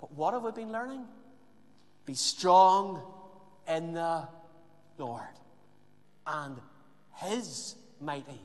But 0.00 0.12
what 0.12 0.34
have 0.34 0.42
we 0.42 0.50
been 0.50 0.72
learning? 0.72 1.04
Be 2.04 2.14
strong 2.14 3.00
in 3.68 3.92
the 3.92 4.26
Lord 4.98 5.22
and 6.28 6.56
his 7.16 7.74
mighty 8.00 8.40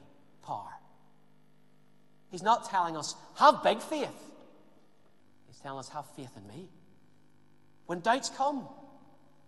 power. 0.46 0.72
He's 2.32 2.42
not 2.42 2.70
telling 2.70 2.98
us, 2.98 3.16
have 3.36 3.62
big 3.62 3.80
faith. 3.80 4.10
He's 5.48 5.60
telling 5.60 5.80
us, 5.80 5.90
have 5.90 6.06
faith 6.16 6.32
in 6.36 6.48
me. 6.48 6.70
When 7.86 8.00
doubts 8.00 8.30
come, 8.30 8.68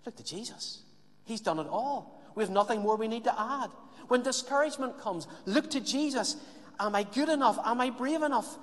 look 0.06 0.16
to 0.18 0.24
Jesus. 0.24 0.84
He's 1.24 1.42
done 1.42 1.58
it 1.60 1.68
all. 1.68 2.22
We 2.36 2.44
have 2.44 2.52
nothing 2.52 2.82
more 2.82 2.98
we 2.98 3.08
need 3.08 3.24
to 3.24 3.34
add. 3.40 3.72
When 4.08 4.22
discouragement 4.22 5.00
comes, 5.00 5.26
look 5.46 5.72
to 5.72 5.80
Jesus. 5.80 6.36
Am 6.80 6.94
I 6.94 7.04
good 7.04 7.30
enough? 7.30 7.58
Am 7.66 7.82
I 7.82 7.90
brave 7.90 8.22
enough? 8.22 8.58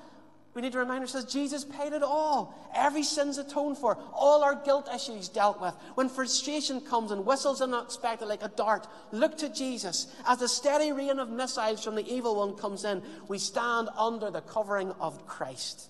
We 0.55 0.61
need 0.61 0.73
to 0.73 0.79
remind 0.79 1.01
ourselves 1.01 1.33
Jesus 1.33 1.65
paid 1.65 1.95
it 1.95 2.03
all. 2.03 2.55
Every 2.75 3.03
sin's 3.03 3.39
atoned 3.39 3.79
for. 3.79 3.97
All 4.13 4.45
our 4.45 4.55
guilt 4.55 4.87
issues 4.95 5.29
dealt 5.29 5.61
with. 5.63 5.75
When 5.95 6.11
frustration 6.11 6.83
comes 6.83 7.11
and 7.11 7.25
whistles 7.25 7.63
unexpected 7.63 8.27
like 8.27 8.43
a 8.43 8.49
dart, 8.49 8.87
look 9.13 9.39
to 9.39 9.49
Jesus. 9.49 10.15
As 10.27 10.39
the 10.39 10.49
steady 10.49 10.93
rain 10.93 11.19
of 11.19 11.31
missiles 11.31 11.83
from 11.83 11.95
the 11.95 12.07
evil 12.07 12.37
one 12.37 12.55
comes 12.55 12.85
in, 12.85 13.03
we 13.29 13.39
stand 13.39 13.89
under 13.97 14.31
the 14.31 14.43
covering 14.43 14.91
of 15.01 15.27
Christ. 15.27 15.89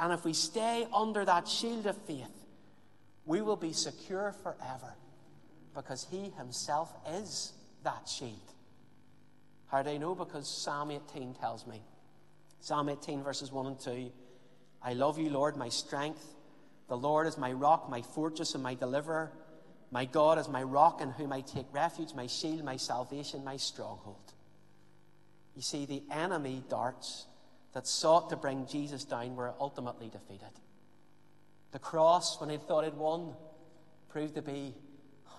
And 0.00 0.12
if 0.12 0.24
we 0.24 0.32
stay 0.32 0.88
under 0.92 1.24
that 1.24 1.46
shield 1.46 1.86
of 1.86 1.96
faith, 2.06 2.46
we 3.24 3.40
will 3.40 3.56
be 3.56 3.72
secure 3.72 4.34
forever 4.42 4.94
because 5.76 6.08
He 6.10 6.30
Himself 6.36 6.92
is 7.08 7.52
that 7.84 8.08
shield. 8.08 8.34
How 9.68 9.82
do 9.84 9.90
I 9.90 9.98
know? 9.98 10.16
Because 10.16 10.48
Psalm 10.48 10.90
18 10.90 11.34
tells 11.34 11.68
me. 11.68 11.82
Psalm 12.60 12.88
18, 12.88 13.22
verses 13.22 13.50
1 13.50 13.66
and 13.66 13.80
2. 13.80 14.12
I 14.82 14.92
love 14.92 15.18
you, 15.18 15.30
Lord, 15.30 15.56
my 15.56 15.68
strength. 15.68 16.24
The 16.88 16.96
Lord 16.96 17.26
is 17.26 17.38
my 17.38 17.52
rock, 17.52 17.88
my 17.88 18.02
fortress, 18.02 18.54
and 18.54 18.62
my 18.62 18.74
deliverer. 18.74 19.32
My 19.90 20.04
God 20.04 20.38
is 20.38 20.48
my 20.48 20.62
rock 20.62 21.00
in 21.00 21.10
whom 21.10 21.32
I 21.32 21.40
take 21.40 21.66
refuge, 21.72 22.14
my 22.14 22.26
shield, 22.26 22.64
my 22.64 22.76
salvation, 22.76 23.44
my 23.44 23.56
stronghold. 23.56 24.32
You 25.56 25.62
see, 25.62 25.84
the 25.84 26.02
enemy 26.10 26.62
darts 26.68 27.26
that 27.72 27.86
sought 27.86 28.30
to 28.30 28.36
bring 28.36 28.66
Jesus 28.66 29.04
down 29.04 29.36
were 29.36 29.52
ultimately 29.58 30.08
defeated. 30.08 30.52
The 31.72 31.78
cross, 31.78 32.40
when 32.40 32.50
he 32.50 32.56
thought 32.56 32.84
he'd 32.84 32.94
won, 32.94 33.34
proved 34.08 34.34
to 34.34 34.42
be 34.42 34.74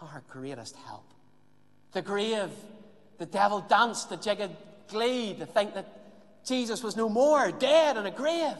our 0.02 0.24
greatest 0.30 0.76
help. 0.88 1.06
The 1.92 2.02
grave, 2.02 2.50
the 3.18 3.26
devil 3.26 3.62
danced 3.62 4.10
the 4.10 4.18
jig 4.18 4.42
of 4.42 4.52
glee 4.88 5.36
to 5.36 5.46
think 5.46 5.74
that 5.76 6.01
Jesus 6.46 6.84
was 6.84 6.96
no 6.96 7.08
more, 7.08 7.52
dead 7.52 7.98
in 7.98 8.06
a 8.06 8.12
grave. 8.12 8.58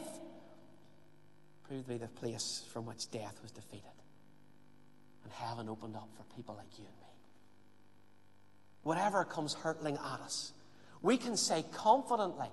Proved 1.66 1.86
to 1.86 1.92
be 1.92 1.98
the 1.98 2.08
place 2.08 2.64
from 2.72 2.86
which 2.86 3.10
death 3.10 3.38
was 3.42 3.50
defeated. 3.50 3.84
And 5.24 5.32
heaven 5.32 5.68
opened 5.68 5.96
up 5.96 6.08
for 6.16 6.36
people 6.36 6.54
like 6.56 6.78
you 6.78 6.84
and 6.84 6.96
me. 7.00 7.06
Whatever 8.82 9.24
comes 9.24 9.54
hurtling 9.54 9.96
at 9.96 10.20
us, 10.20 10.52
we 11.02 11.16
can 11.16 11.36
say 11.36 11.64
confidently, 11.72 12.48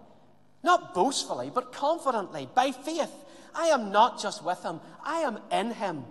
not 0.64 0.94
boastfully, 0.94 1.52
but 1.54 1.72
confidently, 1.72 2.50
by 2.56 2.72
faith, 2.72 3.12
I 3.54 3.68
am 3.68 3.92
not 3.92 4.22
just 4.22 4.44
with 4.44 4.64
him, 4.64 4.80
I 5.04 5.20
am 5.20 5.40
in 5.52 5.72
him. 5.72 6.06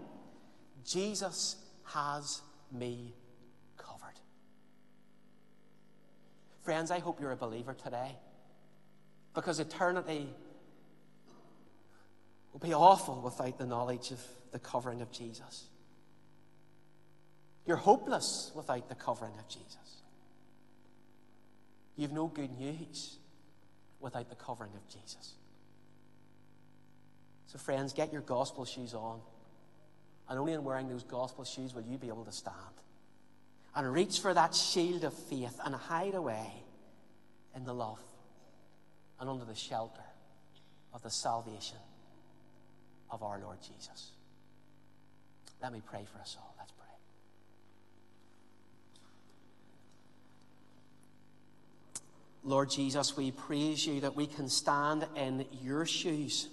Jesus 0.84 1.56
has 1.84 2.40
me 2.72 3.14
covered. 3.76 4.18
Friends, 6.62 6.90
I 6.90 7.00
hope 7.00 7.20
you're 7.20 7.32
a 7.32 7.36
believer 7.36 7.74
today 7.74 8.16
because 9.38 9.60
eternity 9.60 10.26
will 12.52 12.58
be 12.58 12.74
awful 12.74 13.20
without 13.22 13.56
the 13.56 13.66
knowledge 13.66 14.10
of 14.10 14.20
the 14.50 14.58
covering 14.58 15.00
of 15.00 15.12
Jesus. 15.12 15.66
You're 17.64 17.76
hopeless 17.76 18.50
without 18.56 18.88
the 18.88 18.96
covering 18.96 19.34
of 19.38 19.46
Jesus. 19.46 20.02
You've 21.94 22.10
no 22.10 22.26
good 22.26 22.58
news 22.58 23.18
without 24.00 24.28
the 24.28 24.34
covering 24.34 24.72
of 24.74 24.84
Jesus. 24.88 25.34
So, 27.46 27.58
friends, 27.58 27.92
get 27.92 28.12
your 28.12 28.22
gospel 28.22 28.64
shoes 28.64 28.92
on. 28.92 29.20
And 30.28 30.36
only 30.36 30.54
in 30.54 30.64
wearing 30.64 30.88
those 30.88 31.04
gospel 31.04 31.44
shoes 31.44 31.74
will 31.74 31.84
you 31.84 31.96
be 31.96 32.08
able 32.08 32.24
to 32.24 32.32
stand. 32.32 32.56
And 33.76 33.92
reach 33.92 34.18
for 34.18 34.34
that 34.34 34.56
shield 34.56 35.04
of 35.04 35.14
faith 35.14 35.60
and 35.64 35.76
hide 35.76 36.16
away 36.16 36.50
in 37.54 37.62
the 37.62 37.72
love 37.72 38.00
and 39.20 39.28
under 39.28 39.44
the 39.44 39.54
shelter 39.54 40.02
of 40.92 41.02
the 41.02 41.10
salvation 41.10 41.78
of 43.10 43.22
our 43.22 43.38
Lord 43.38 43.58
Jesus. 43.60 44.12
Let 45.62 45.72
me 45.72 45.82
pray 45.84 46.04
for 46.12 46.20
us 46.20 46.36
all. 46.38 46.54
Let's 46.58 46.72
pray. 46.72 46.86
Lord 52.44 52.70
Jesus, 52.70 53.16
we 53.16 53.30
praise 53.30 53.86
you 53.86 54.00
that 54.00 54.14
we 54.14 54.26
can 54.26 54.48
stand 54.48 55.06
in 55.16 55.44
your 55.62 55.84
shoes 55.84 56.48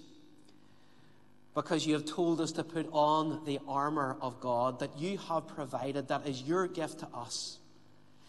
because 1.55 1.87
you 1.87 1.93
have 1.93 2.05
told 2.05 2.41
us 2.41 2.51
to 2.51 2.63
put 2.63 2.87
on 2.91 3.45
the 3.45 3.59
armor 3.67 4.17
of 4.21 4.41
God 4.41 4.79
that 4.79 4.97
you 4.97 5.17
have 5.17 5.47
provided, 5.47 6.09
that 6.09 6.27
is 6.27 6.41
your 6.41 6.67
gift 6.67 6.99
to 6.99 7.07
us. 7.13 7.59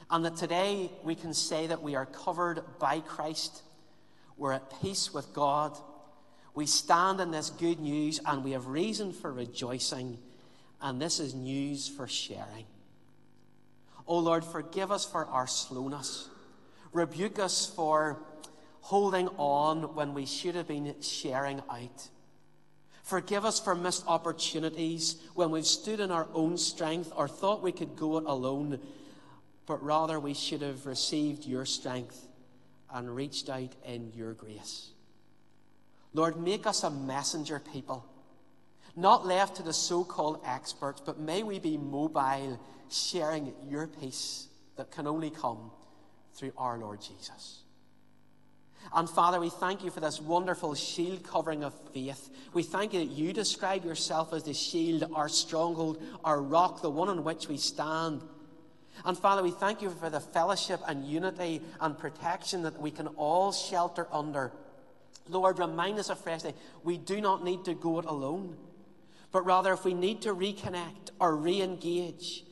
And 0.09 0.25
that 0.25 0.37
today 0.37 0.93
we 1.03 1.17
can 1.17 1.35
say 1.35 1.67
that 1.67 1.83
we 1.83 1.97
are 1.97 2.07
covered 2.07 2.63
by 2.79 3.01
Christ, 3.01 3.63
we're 4.37 4.53
at 4.53 4.81
peace 4.83 5.13
with 5.13 5.33
God, 5.33 5.77
we 6.55 6.67
stand 6.67 7.21
in 7.21 7.31
this 7.31 7.51
good 7.51 7.81
news, 7.81 8.21
and 8.25 8.43
we 8.43 8.53
have 8.53 8.67
reason 8.67 9.13
for 9.13 9.33
rejoicing, 9.33 10.19
and 10.81 11.01
this 11.01 11.21
is 11.21 11.35
news 11.35 11.89
for 11.89 12.07
sharing. 12.07 12.67
Oh 14.07 14.19
Lord, 14.19 14.45
forgive 14.45 14.93
us 14.93 15.05
for 15.05 15.27
our 15.27 15.47
slowness, 15.47 16.29
rebuke 16.93 17.39
us 17.39 17.67
for 17.67 18.19
holding 18.81 19.29
on 19.37 19.95
when 19.95 20.15
we 20.15 20.27
should 20.27 20.55
have 20.55 20.69
been 20.69 20.95
sharing 21.01 21.61
out. 21.69 22.09
Forgive 23.03 23.45
us 23.45 23.61
for 23.61 23.75
missed 23.75 24.05
opportunities 24.07 25.17
when 25.35 25.51
we've 25.51 25.67
stood 25.67 26.01
in 26.01 26.11
our 26.11 26.27
own 26.35 26.57
strength 26.59 27.13
or 27.15 27.29
thought 27.29 27.63
we 27.63 27.73
could 27.73 27.97
go 27.97 28.19
it 28.19 28.25
alone, 28.27 28.81
but 29.67 29.83
rather 29.83 30.19
we 30.19 30.35
should 30.35 30.63
have 30.63 30.87
received 30.87 31.45
your 31.45 31.65
strength 31.65 32.27
and 32.97 33.15
reached 33.15 33.51
out 33.51 33.75
in 33.85 34.11
your 34.17 34.33
grace. 34.33 34.89
Lord, 36.15 36.41
make 36.41 36.67
us 36.67 36.83
a 36.83 36.91
messenger 36.91 37.61
people, 37.61 38.07
not 38.97 39.27
left 39.27 39.57
to 39.57 39.63
the 39.63 39.75
so 39.75 40.03
called 40.03 40.41
experts, 40.47 41.03
but 41.05 41.21
may 41.21 41.43
we 41.43 41.59
be 41.59 41.77
mobile, 41.77 42.59
sharing 42.91 43.53
your 43.69 43.87
peace 43.87 44.49
that 44.77 44.91
can 44.91 45.07
only 45.07 45.29
come 45.29 45.71
through 46.35 46.53
our 46.57 46.79
Lord 46.79 47.03
Jesus. 47.03 47.65
And 48.95 49.11
Father, 49.11 49.41
we 49.41 49.51
thank 49.51 49.85
you 49.85 49.91
for 49.91 50.01
this 50.01 50.19
wonderful 50.19 50.75
shield 50.75 51.23
covering 51.23 51.65
of 51.65 51.75
faith. 51.93 52.31
We 52.55 52.63
thank 52.63 52.95
you 52.95 53.01
that 53.01 53.13
you 53.13 53.35
describe 53.35 53.85
yourself 53.85 54.33
as 54.33 54.45
the 54.45 54.55
shield, 54.55 55.11
our 55.15 55.29
stronghold, 55.29 56.03
our 56.25 56.41
rock, 56.41 56.81
the 56.81 56.89
one 56.89 57.11
on 57.11 57.25
which 57.25 57.47
we 57.47 57.59
stand. 57.59 58.23
And 59.05 59.17
Father, 59.17 59.43
we 59.43 59.51
thank 59.51 59.83
you 59.83 59.91
for 59.91 60.11
the 60.11 60.21
fellowship 60.21 60.81
and 60.87 61.05
unity 61.05 61.61
and 61.81 61.99
protection 61.99 62.63
that 62.63 62.81
we 62.81 62.91
can 62.91 63.09
all 63.09 63.53
shelter 63.53 64.07
under. 64.13 64.53
Lord, 65.29 65.59
remind 65.59 65.99
us 65.99 66.09
afresh 66.09 66.43
that 66.43 66.55
we 66.85 66.99
do 66.99 67.21
not 67.21 67.45
need 67.45 67.65
to 67.65 67.75
go 67.75 67.99
it 67.99 68.05
alone, 68.05 68.57
but 69.33 69.45
rather 69.45 69.73
if 69.73 69.85
we 69.85 69.95
need 69.95 70.23
to 70.23 70.35
reconnect 70.35 71.11
or 71.21 71.37
re 71.37 71.61
engage, 71.61 72.45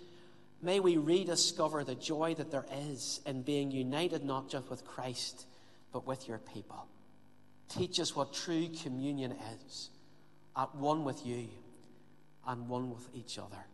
may 0.61 0.81
we 0.81 0.97
rediscover 0.97 1.85
the 1.85 1.95
joy 1.95 2.35
that 2.35 2.51
there 2.51 2.67
is 2.89 3.21
in 3.27 3.43
being 3.43 3.71
united 3.71 4.25
not 4.25 4.49
just 4.49 4.69
with 4.71 4.85
Christ 4.85 5.47
but 5.93 6.07
with 6.07 6.27
your 6.29 6.39
people. 6.39 6.89
Teach 7.69 8.01
us 8.01 8.15
what 8.15 8.35
true 8.35 8.69
communion 8.83 9.33
is 9.65 9.91
at 10.57 10.75
one 10.75 11.05
with 11.05 11.25
you 11.25 11.49
and 12.47 12.69
one 12.69 12.91
with 12.91 13.09
each 13.15 13.39
other. 13.39 13.65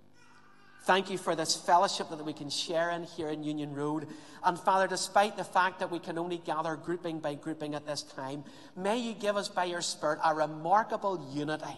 Thank 0.84 1.10
you 1.10 1.18
for 1.18 1.36
this 1.36 1.54
fellowship 1.54 2.08
that 2.08 2.24
we 2.24 2.32
can 2.32 2.48
share 2.48 2.90
in 2.90 3.04
here 3.04 3.28
in 3.28 3.44
Union 3.44 3.74
Road. 3.74 4.06
And 4.42 4.58
Father, 4.58 4.86
despite 4.86 5.36
the 5.36 5.44
fact 5.44 5.80
that 5.80 5.90
we 5.90 5.98
can 5.98 6.16
only 6.16 6.38
gather 6.38 6.74
grouping 6.74 7.20
by 7.20 7.34
grouping 7.34 7.74
at 7.74 7.86
this 7.86 8.02
time, 8.02 8.44
may 8.74 8.98
you 8.98 9.12
give 9.12 9.36
us 9.36 9.48
by 9.48 9.64
your 9.64 9.82
Spirit 9.82 10.20
a 10.24 10.34
remarkable 10.34 11.30
unity 11.32 11.76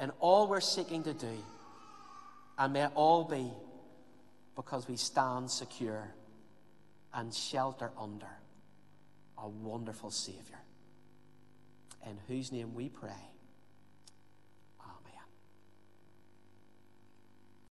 in 0.00 0.10
all 0.18 0.48
we're 0.48 0.60
seeking 0.60 1.04
to 1.04 1.14
do. 1.14 1.44
And 2.58 2.72
may 2.72 2.84
it 2.84 2.90
all 2.96 3.22
be 3.24 3.52
because 4.56 4.88
we 4.88 4.96
stand 4.96 5.48
secure 5.48 6.12
and 7.14 7.32
shelter 7.32 7.92
under 7.96 8.26
a 9.38 9.48
wonderful 9.48 10.10
Savior, 10.10 10.58
in 12.04 12.18
whose 12.26 12.50
name 12.50 12.74
we 12.74 12.88
pray. 12.88 13.12